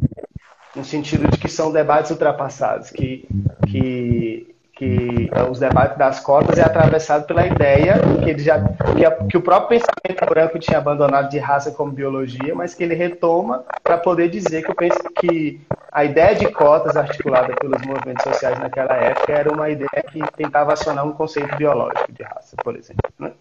[0.76, 3.28] No sentido de que são debates ultrapassados, que,
[3.68, 8.62] que, que os debates das cotas é atravessado pela ideia que, ele já,
[8.96, 12.84] que, a, que o próprio pensamento branco tinha abandonado de raça como biologia, mas que
[12.84, 15.62] ele retoma para poder dizer que, penso, que
[15.92, 20.74] a ideia de cotas articulada pelos movimentos sociais naquela época era uma ideia que tentava
[20.74, 23.10] acionar um conceito biológico de raça, por exemplo.
[23.18, 23.32] Né?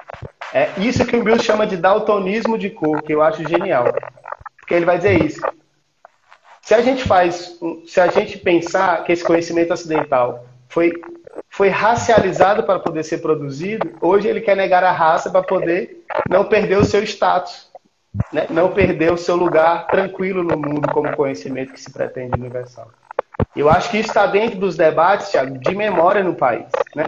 [0.53, 3.93] É isso que o Bill chama de daltonismo de cor, que eu acho genial.
[4.57, 5.41] Porque ele vai dizer isso.
[6.65, 10.95] Se a gente faz, se a gente pensar que esse conhecimento ocidental foi,
[11.51, 16.47] foi racializado para poder ser produzido, hoje ele quer negar a raça para poder não
[16.47, 17.69] perder o seu status,
[18.33, 18.47] né?
[18.49, 22.89] não perder o seu lugar tranquilo no mundo como conhecimento que se pretende universal.
[23.55, 26.67] Eu acho que isso está dentro dos debates, Thiago, de memória no país.
[26.97, 27.05] Né?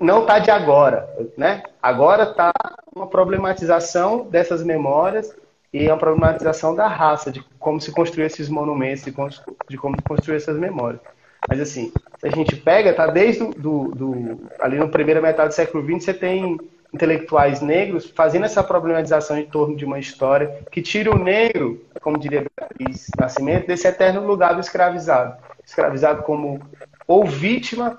[0.00, 1.08] Não está de agora.
[1.38, 1.62] Né?
[1.80, 2.52] Agora está
[2.92, 5.32] uma problematização dessas memórias
[5.72, 9.30] e a problematização da raça, de como se construir esses monumentos, de como,
[9.68, 11.00] de como construir essas memórias.
[11.48, 15.54] Mas assim, se a gente pega, tá desde do, do, ali no primeira metade do
[15.54, 16.58] século XX, você tem
[16.92, 22.18] intelectuais negros fazendo essa problematização em torno de uma história que tira o negro, como
[22.18, 25.36] diria Beatriz Nascimento, desse eterno lugar do escravizado.
[25.64, 26.60] Escravizado como
[27.06, 27.98] ou vítima,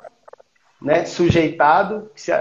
[0.81, 2.31] né, sujeitado, que se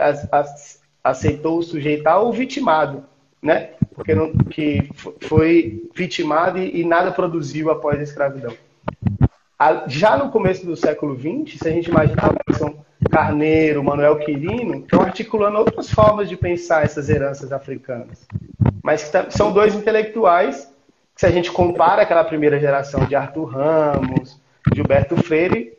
[1.03, 3.05] aceitou sujeitar, ou vitimado,
[3.43, 3.71] né?
[4.01, 4.89] Porque não, que
[5.21, 8.55] foi vitimado e, nada produziu após a escravidão.
[9.89, 15.03] Já no começo do século XX, se a gente imaginar são Carneiro, Manuel Quirino, estão
[15.03, 18.27] articulando outras formas de pensar essas heranças africanas.
[18.83, 20.65] Mas tá, são dois intelectuais
[21.15, 24.41] que, se a gente compara aquela primeira geração de Arthur Ramos,
[24.75, 25.75] Gilberto Freire,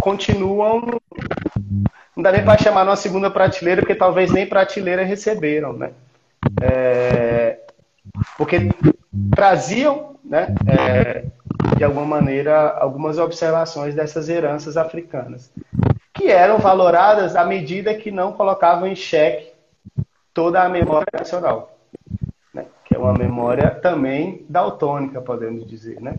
[0.00, 1.00] continuam.
[2.16, 5.90] Não dá nem para chamar uma segunda prateleira, porque talvez nem prateleira receberam, né?
[6.62, 7.58] é,
[8.36, 8.70] porque
[9.34, 11.24] traziam, né, é,
[11.76, 15.52] de alguma maneira, algumas observações dessas heranças africanas,
[16.12, 19.52] que eram valoradas à medida que não colocavam em xeque
[20.32, 21.76] toda a memória nacional,
[22.52, 26.14] né, que é uma memória também daltônica, podemos dizer, né?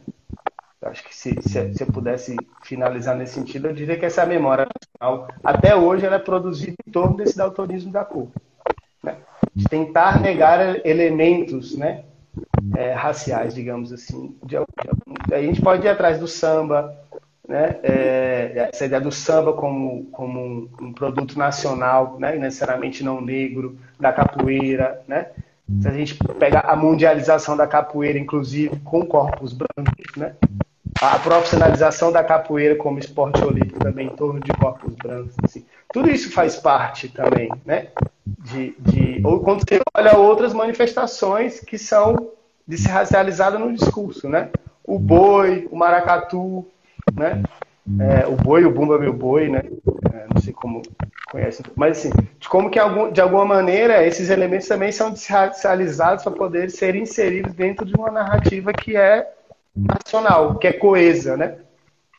[0.82, 4.68] Acho que se, se, se, eu pudesse finalizar nesse sentido, eu diria que essa memória
[5.02, 8.28] nacional, até hoje, ela é produzida em torno desse daltonismo da cor
[9.56, 12.04] de tentar negar elementos né,
[12.76, 14.36] é, raciais, digamos assim.
[14.44, 16.94] De, de, a gente pode ir atrás do samba,
[17.48, 23.22] né, é, essa ideia do samba como, como um, um, produto nacional, né, necessariamente não
[23.22, 25.28] negro, da capoeira, né?
[25.82, 30.36] Se a gente pegar a mundialização da capoeira, inclusive com corpos brancos, né?
[31.02, 35.36] a profissionalização da capoeira como esporte olímpico também em torno de corpos brancos.
[35.44, 35.66] Assim.
[35.96, 37.88] Tudo isso faz parte também, né?
[38.28, 42.34] De, de, ou quando você olha outras manifestações que são
[42.68, 44.50] de se racializada no discurso, né?
[44.84, 46.68] O boi, o maracatu,
[47.14, 47.42] né?
[47.98, 49.62] É, o boi, o bumba meu boi, né?
[50.14, 50.82] É, não sei como
[51.32, 52.80] conhece, mas assim, de como que
[53.14, 58.12] de alguma maneira esses elementos também são desracializados para poder ser inseridos dentro de uma
[58.12, 59.32] narrativa que é
[59.74, 61.56] nacional, que é coesa, né?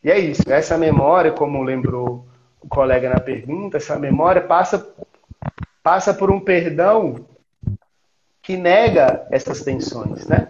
[0.02, 2.24] E é isso, essa memória, como lembrou
[2.66, 4.94] o colega na pergunta, essa memória passa
[5.82, 7.24] passa por um perdão
[8.42, 10.48] que nega essas tensões, né?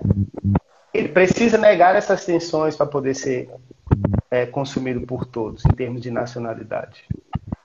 [0.95, 3.51] Ele precisa negar essas tensões para poder ser
[4.31, 7.05] é, consumido por todos, em termos de nacionalidade.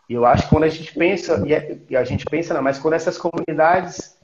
[0.09, 2.77] E eu acho que quando a gente pensa, é, e a gente pensa, não, mas
[2.77, 4.17] quando essas comunidades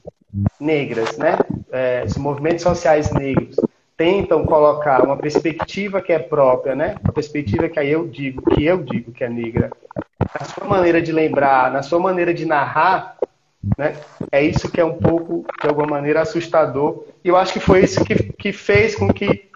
[0.60, 1.38] negras, né,
[1.72, 3.56] é, os movimentos sociais negros,
[3.98, 8.80] tentam colocar uma perspectiva que é própria, né, uma perspectiva que eu digo, que eu
[8.84, 9.72] digo que é negra,
[10.38, 13.18] na sua maneira de lembrar, na sua maneira de narrar,
[13.76, 13.96] né,
[14.30, 17.06] é isso que é um pouco, de alguma maneira, assustador.
[17.24, 19.50] E eu acho que foi isso que, que fez com que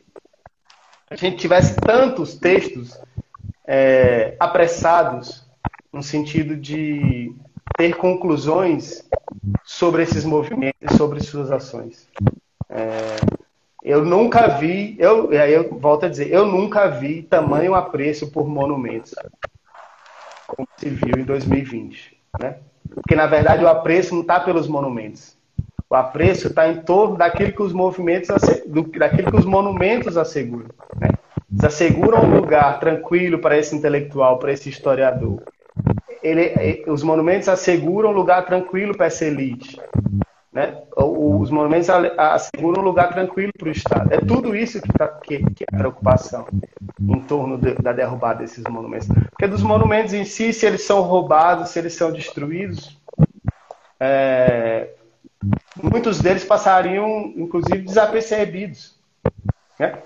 [1.08, 2.98] a gente tivesse tantos textos
[3.64, 5.46] é, apressados
[5.92, 7.32] no sentido de
[7.76, 9.08] ter conclusões
[9.64, 12.08] sobre esses movimentos e sobre suas ações.
[12.68, 13.16] É,
[13.82, 18.48] eu nunca vi, eu, aí eu volto a dizer, eu nunca vi tamanho apreço por
[18.48, 19.14] monumentos
[20.54, 22.16] como se viu em 2020.
[22.40, 22.56] Né?
[22.94, 25.36] Porque, na verdade, o apreço não está pelos monumentos.
[25.88, 28.28] O apreço está em torno daquilo que os movimentos,
[28.98, 30.68] daquilo que os monumentos asseguram.
[31.00, 31.08] Né?
[31.50, 35.42] Eles asseguram um lugar tranquilo para esse intelectual, para esse historiador.
[36.22, 39.78] Ele, os monumentos asseguram um lugar tranquilo para essa elite.
[40.52, 40.82] Né?
[40.96, 41.88] Os monumentos
[42.18, 44.12] asseguram um lugar tranquilo para o Estado.
[44.12, 46.46] É tudo isso que, tá, que, que é a preocupação
[47.00, 49.08] em torno de, da derrubada desses monumentos.
[49.30, 53.00] Porque dos monumentos em si, se eles são roubados, se eles são destruídos,
[53.98, 54.90] é,
[55.82, 58.94] muitos deles passariam, inclusive, desapercebidos.
[59.78, 60.02] Né?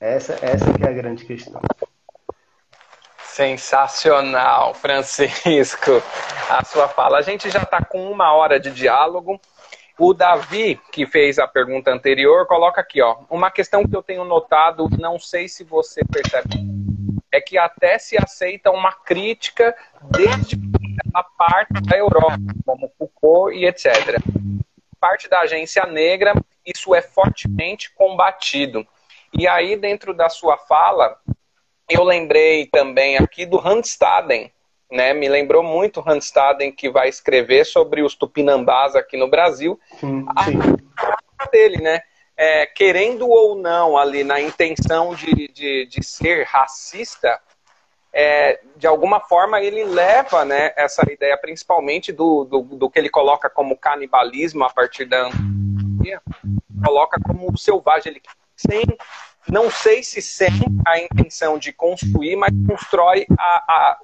[0.00, 1.60] Essa, essa que é a grande questão.
[3.36, 6.02] Sensacional, Francisco,
[6.48, 7.18] a sua fala.
[7.18, 9.38] A gente já está com uma hora de diálogo.
[9.98, 14.24] O Davi, que fez a pergunta anterior, coloca aqui, ó, uma questão que eu tenho
[14.24, 16.48] notado, não sei se você percebe,
[17.30, 20.56] é que até se aceita uma crítica desde
[21.12, 24.18] a parte da Europa, como Foucault e etc.
[24.98, 26.32] Parte da agência negra,
[26.64, 28.86] isso é fortemente combatido.
[29.30, 31.18] E aí, dentro da sua fala,
[31.88, 34.52] eu lembrei também aqui do Handstaden,
[34.90, 35.12] né?
[35.12, 39.78] Me lembrou muito Handstaden que vai escrever sobre os tupinambás aqui no Brasil.
[40.00, 40.58] Sim, sim.
[41.38, 42.00] A dele, né?
[42.36, 47.40] É, querendo ou não, ali na intenção de, de, de ser racista,
[48.12, 53.08] é, de alguma forma ele leva né, essa ideia, principalmente do, do, do, que ele
[53.08, 55.30] coloca como canibalismo a partir da
[56.84, 58.22] coloca como selvagem, ele
[58.54, 58.84] sem
[59.50, 60.48] não sei se sem
[60.86, 63.98] a intenção de construir, mas constrói a, a,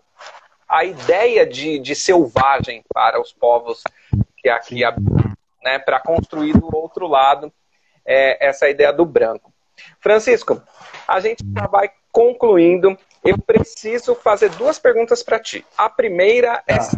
[0.69, 3.83] a ideia de, de selvagem para os povos
[4.37, 5.33] que aqui habitam,
[5.63, 7.53] né, para construir do outro lado
[8.05, 9.53] é, essa ideia do branco.
[10.01, 10.63] Francisco,
[11.07, 12.97] a gente já vai concluindo.
[13.25, 15.65] Eu preciso fazer duas perguntas para ti.
[15.77, 16.89] A primeira é, tá.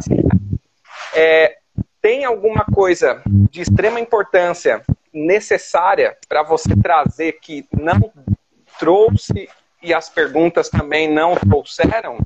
[1.15, 1.59] é
[2.01, 4.83] tem alguma coisa de extrema importância
[5.13, 8.13] necessária para você trazer que não
[8.79, 9.49] trouxe
[9.83, 12.19] e as perguntas também não trouxeram?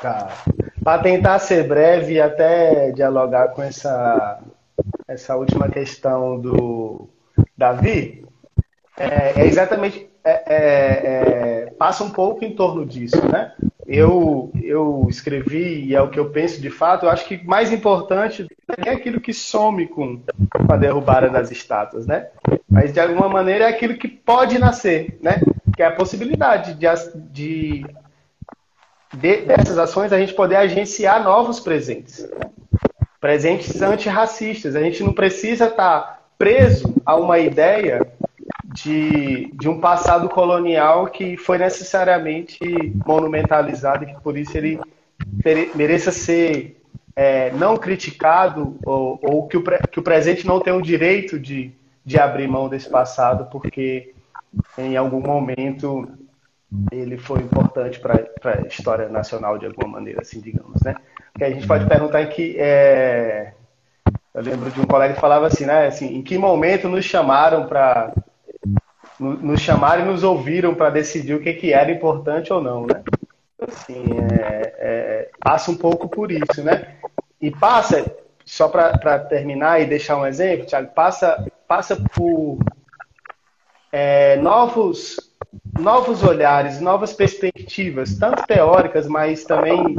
[0.00, 0.28] Tá.
[0.82, 4.40] Para tentar ser breve e até dialogar com essa,
[5.06, 7.08] essa última questão do
[7.56, 8.24] Davi,
[8.96, 10.10] é, é exatamente.
[10.24, 13.52] É, é, é passa um pouco em torno disso, né?
[13.86, 17.72] Eu, eu escrevi, e é o que eu penso de fato, eu acho que mais
[17.72, 18.46] importante
[18.78, 20.20] é aquilo que some com,
[20.50, 22.28] com a derrubada das estátuas, né?
[22.70, 25.40] Mas de alguma maneira é aquilo que pode nascer, né?
[25.74, 26.86] Que é a possibilidade de,
[27.30, 27.86] de,
[29.14, 32.28] de dessas ações a gente poder agenciar novos presentes.
[33.20, 34.76] Presentes antirracistas.
[34.76, 38.06] A gente não precisa estar preso a uma ideia
[38.72, 42.58] de, de um passado colonial que foi necessariamente
[43.06, 44.80] monumentalizado e que por isso ele
[45.74, 46.80] mereça ser
[47.14, 51.72] é, não criticado ou, ou que, o, que o presente não tem o direito de,
[52.04, 54.14] de abrir mão desse passado porque
[54.78, 56.08] em algum momento
[56.90, 60.94] ele foi importante para a história nacional de alguma maneira, assim, digamos, né?
[61.32, 63.52] Porque a gente pode perguntar em que é,
[64.34, 65.86] eu lembro de um colega que falava assim, né?
[65.86, 68.12] Assim, em que momento nos chamaram para
[69.22, 73.02] nos chamaram e nos ouviram para decidir o que, que era importante ou não, né?
[73.60, 76.96] Assim, é, é, passa um pouco por isso, né?
[77.40, 78.04] E passa,
[78.44, 82.58] só para terminar e deixar um exemplo, Thiago, passa, passa por
[83.92, 85.16] é, novos,
[85.78, 89.96] novos olhares, novas perspectivas, tanto teóricas, mas também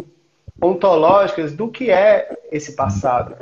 [0.61, 3.36] ontológicas do que é esse passado,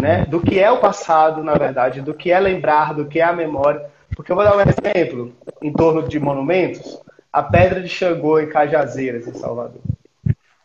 [0.00, 0.24] né?
[0.26, 3.32] Do que é o passado, na verdade, do que é lembrar, do que é a
[3.32, 3.95] memória.
[4.16, 6.98] Porque eu vou dar um exemplo em torno de monumentos.
[7.30, 9.82] A Pedra de Xangô em Cajazeiras, em Salvador.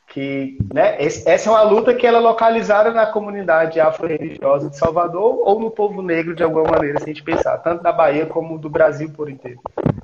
[0.07, 5.41] que né, essa é uma luta que ela é localizada na comunidade afro-religiosa de Salvador
[5.45, 8.57] ou no povo negro de alguma maneira, se a gente pensar, tanto da Bahia como
[8.57, 9.59] do Brasil por inteiro.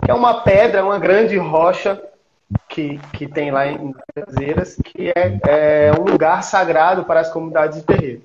[0.05, 2.01] É uma pedra, uma grande rocha
[2.69, 7.79] que, que tem lá em Cazeiras, que é, é, um lugar sagrado para as comunidades
[7.79, 8.21] de terreiro.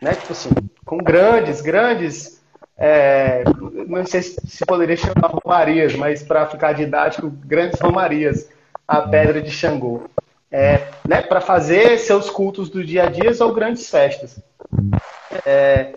[0.00, 0.14] Né?
[0.14, 0.50] Tipo assim,
[0.84, 2.41] com grandes, grandes,
[2.84, 3.44] é,
[3.86, 8.50] não sei se poderia chamar romarias, mas para ficar didático, grandes romarias,
[8.88, 10.10] a pedra de Xangô.
[10.50, 14.38] É, né, para fazer seus cultos do dia a dia ou grandes festas.
[15.46, 15.94] É,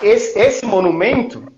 [0.00, 1.52] esse, esse monumento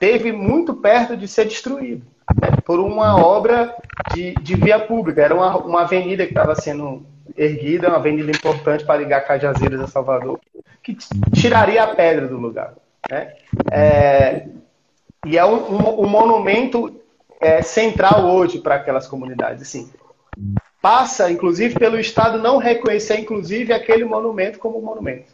[0.00, 2.06] teve muito perto de ser destruído
[2.40, 3.76] né, por uma obra
[4.14, 5.20] de, de, via pública.
[5.22, 7.06] Era uma, uma avenida que estava sendo
[7.36, 10.40] erguida, uma avenida importante para ligar Cajazeiras a Salvador,
[10.82, 10.96] que
[11.32, 12.74] tiraria a pedra do lugar.
[13.10, 13.34] Né?
[13.70, 14.46] É,
[15.26, 17.00] e é um, um, um monumento
[17.40, 19.62] é, central hoje para aquelas comunidades.
[19.62, 19.90] Assim,
[20.80, 25.32] passa, inclusive, pelo Estado não reconhecer, inclusive, aquele monumento como um monumento.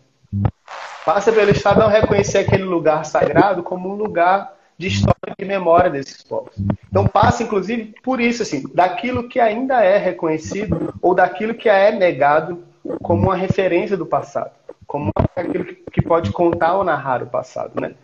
[1.04, 5.90] Passa pelo Estado não reconhecer aquele lugar sagrado como um lugar de história e memória
[5.90, 6.54] desses povos.
[6.88, 11.90] Então passa, inclusive, por isso, assim, daquilo que ainda é reconhecido ou daquilo que é
[11.90, 12.62] negado
[13.02, 14.50] como uma referência do passado,
[14.86, 17.94] como aquilo que pode contar ou narrar o passado, né?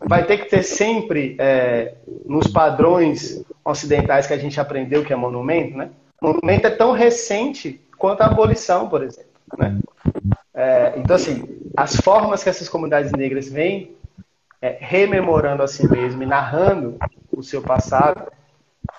[0.00, 1.94] Vai ter que ter sempre, é,
[2.24, 5.90] nos padrões ocidentais que a gente aprendeu que é monumento, né?
[6.20, 9.78] Monumento é tão recente quanto a abolição, por exemplo, né?
[10.54, 13.94] É, então, assim, as formas que essas comunidades negras vêm
[14.62, 16.96] é, rememorando a si mesmo e narrando
[17.30, 18.32] o seu passado,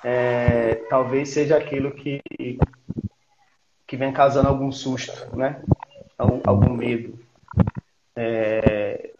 [0.03, 2.21] é, talvez seja aquilo que,
[3.87, 5.61] que vem causando algum susto, né?
[6.17, 7.17] algum, algum medo
[8.15, 9.11] é,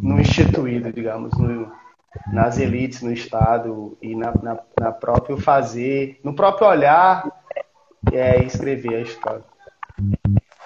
[0.00, 1.72] no instituído, digamos, no,
[2.32, 7.26] nas elites, no Estado e na, na, na, próprio fazer, no próprio olhar
[8.12, 9.44] é, escrever a história.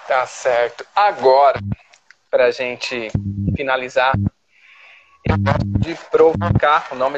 [0.07, 0.85] Tá certo.
[0.95, 1.59] Agora,
[2.29, 3.09] para a gente
[3.55, 4.13] finalizar,
[5.79, 7.15] de provocar, o nome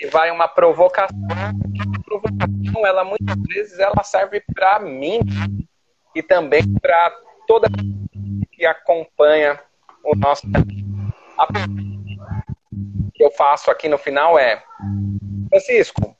[0.00, 1.16] e vai uma provocação.
[1.30, 5.20] A provocação, ela muitas vezes ela serve para mim
[6.14, 7.10] e também para
[7.46, 7.68] toda
[8.50, 9.60] que acompanha
[10.04, 10.46] o nosso
[11.38, 11.46] a
[13.14, 14.62] que eu faço aqui no final é
[15.48, 16.16] Francisco,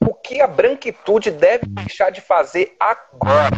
[0.00, 3.56] o que a branquitude deve deixar de fazer agora?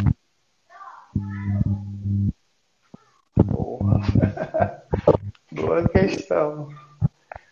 [5.51, 6.69] Boa questão.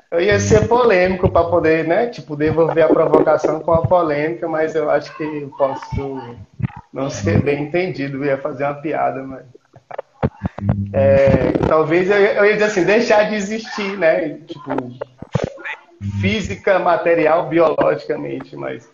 [0.10, 2.08] Eu ia ser polêmico para poder, né?
[2.08, 6.38] Tipo, devolver a provocação com a polêmica, mas eu acho que eu posso
[6.93, 8.18] não ser bem entendido.
[8.18, 9.45] Eu ia fazer uma piada, mas.
[10.93, 14.39] É, talvez eu, eu ia dizer assim, deixar de existir, né?
[14.47, 14.72] Tipo,
[16.22, 18.89] física, material, biologicamente, mas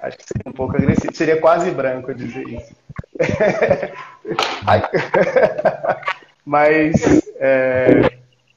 [0.00, 1.14] acho que seria um pouco agressivo.
[1.14, 2.74] Seria quase branco dizer isso.
[6.46, 6.94] mas.
[7.38, 8.10] É,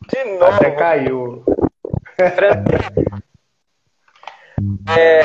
[0.09, 0.45] de novo.
[0.45, 1.43] Até caiu.
[4.97, 5.23] É,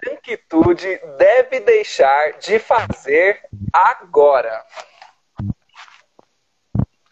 [0.00, 3.40] branquitude deve deixar de fazer
[3.72, 4.62] agora.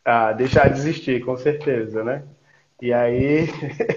[0.05, 2.23] Ah, deixar de existir, com certeza, né?
[2.81, 3.49] E aí,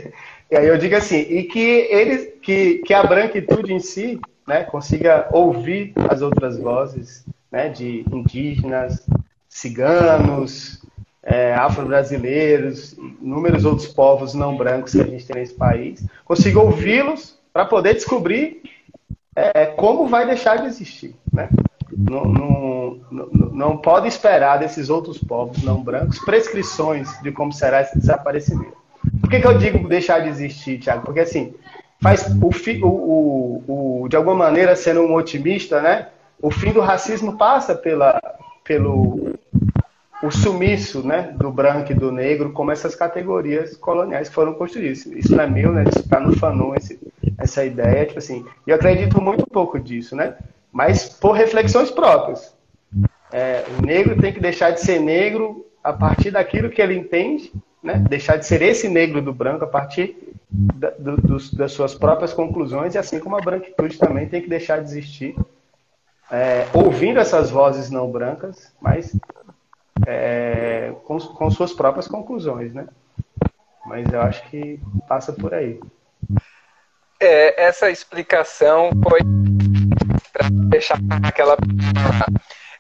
[0.51, 4.63] e aí eu digo assim, e que eles, que, que a branquitude em si, né,
[4.63, 9.07] consiga ouvir as outras vozes, né, de indígenas,
[9.47, 10.82] ciganos,
[11.23, 17.39] é, afro-brasileiros, inúmeros outros povos não brancos que a gente tem nesse país, consiga ouvi-los
[17.53, 18.61] para poder descobrir
[19.35, 21.15] é, como vai deixar de existir.
[21.31, 21.49] Né?
[21.95, 22.99] Não, não,
[23.51, 28.77] não, pode esperar desses outros povos não brancos prescrições de como será esse desaparecimento.
[29.21, 31.05] Por que, que eu digo deixar de existir, Tiago?
[31.05, 31.53] Porque assim,
[32.01, 36.07] faz o, o, o, o, de alguma maneira, sendo um otimista, né?
[36.41, 38.19] O fim do racismo passa pela,
[38.63, 39.32] pelo
[40.23, 45.05] o sumiço né, do branco e do negro como essas categorias coloniais foram construídas.
[45.05, 45.83] Isso não é meu, né?
[45.83, 46.97] Isso está no Fanon, esse,
[47.37, 48.45] essa ideia, tipo assim.
[48.65, 50.35] E eu acredito muito pouco disso, né?
[50.71, 52.55] Mas por reflexões próprias.
[53.33, 57.51] É, o negro tem que deixar de ser negro a partir daquilo que ele entende,
[57.83, 57.95] né?
[58.07, 60.15] Deixar de ser esse negro do branco a partir
[60.49, 64.77] da, do, das suas próprias conclusões, e assim como a branquitude também tem que deixar
[64.77, 65.35] de existir,
[66.31, 69.13] é, ouvindo essas vozes não brancas, mas
[70.07, 72.87] é, com, com suas próprias conclusões, né?
[73.85, 75.79] Mas eu acho que passa por aí.
[77.19, 79.19] É, essa explicação foi
[80.31, 81.55] para deixar aquela.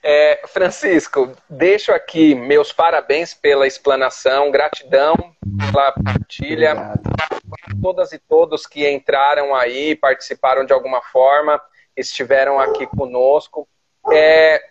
[0.05, 5.15] É, Francisco, deixo aqui meus parabéns pela explanação, gratidão
[5.71, 6.71] pela partilha.
[6.71, 7.13] Obrigado.
[7.81, 11.61] Todas e todos que entraram aí, participaram de alguma forma.
[11.95, 13.67] estiveram aqui conosco.
[14.11, 14.61] É,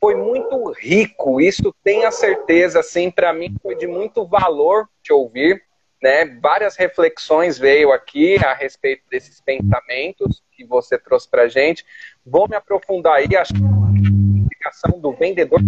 [0.00, 5.62] foi muito rico, isso tenha certeza, assim, para mim foi de muito valor te ouvir,
[6.02, 6.26] né?
[6.40, 11.84] Várias reflexões veio aqui a respeito desses pensamentos que você trouxe para gente.
[12.24, 15.60] Vou me aprofundar aí, acho que a explicação do vendedor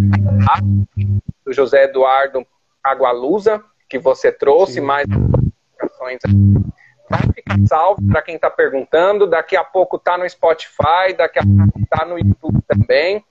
[1.44, 2.46] do José Eduardo
[2.84, 4.80] Agualusa, que você trouxe, Sim.
[4.82, 6.20] mais explicações
[7.08, 9.26] vai ficar salvo para quem está perguntando.
[9.26, 13.24] Daqui a pouco está no Spotify, daqui a pouco está no YouTube também.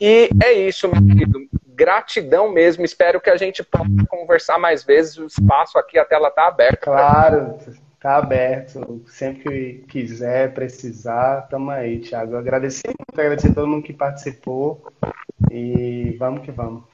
[0.00, 1.48] E é isso, meu querido.
[1.66, 2.84] Gratidão mesmo.
[2.84, 5.16] Espero que a gente possa conversar mais vezes.
[5.16, 6.76] O espaço aqui, a tela está aberta.
[6.76, 7.58] Claro,
[7.94, 9.02] está aberto.
[9.06, 12.36] Sempre que quiser, precisar, estamos aí, Thiago.
[12.36, 14.92] Agradecer muito, agradecer a todo mundo que participou.
[15.50, 16.84] E vamos que vamos.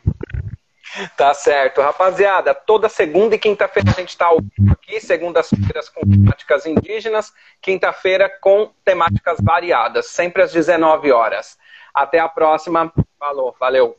[1.17, 1.81] Tá certo.
[1.81, 4.29] Rapaziada, toda segunda e quinta-feira a gente está
[4.71, 11.59] aqui, segundas-feiras com temáticas indígenas, quinta-feira com temáticas variadas, sempre às 19 horas.
[11.97, 12.93] Até a próxima.
[13.19, 13.97] Falou, valeu.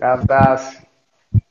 [0.00, 0.80] Abraço.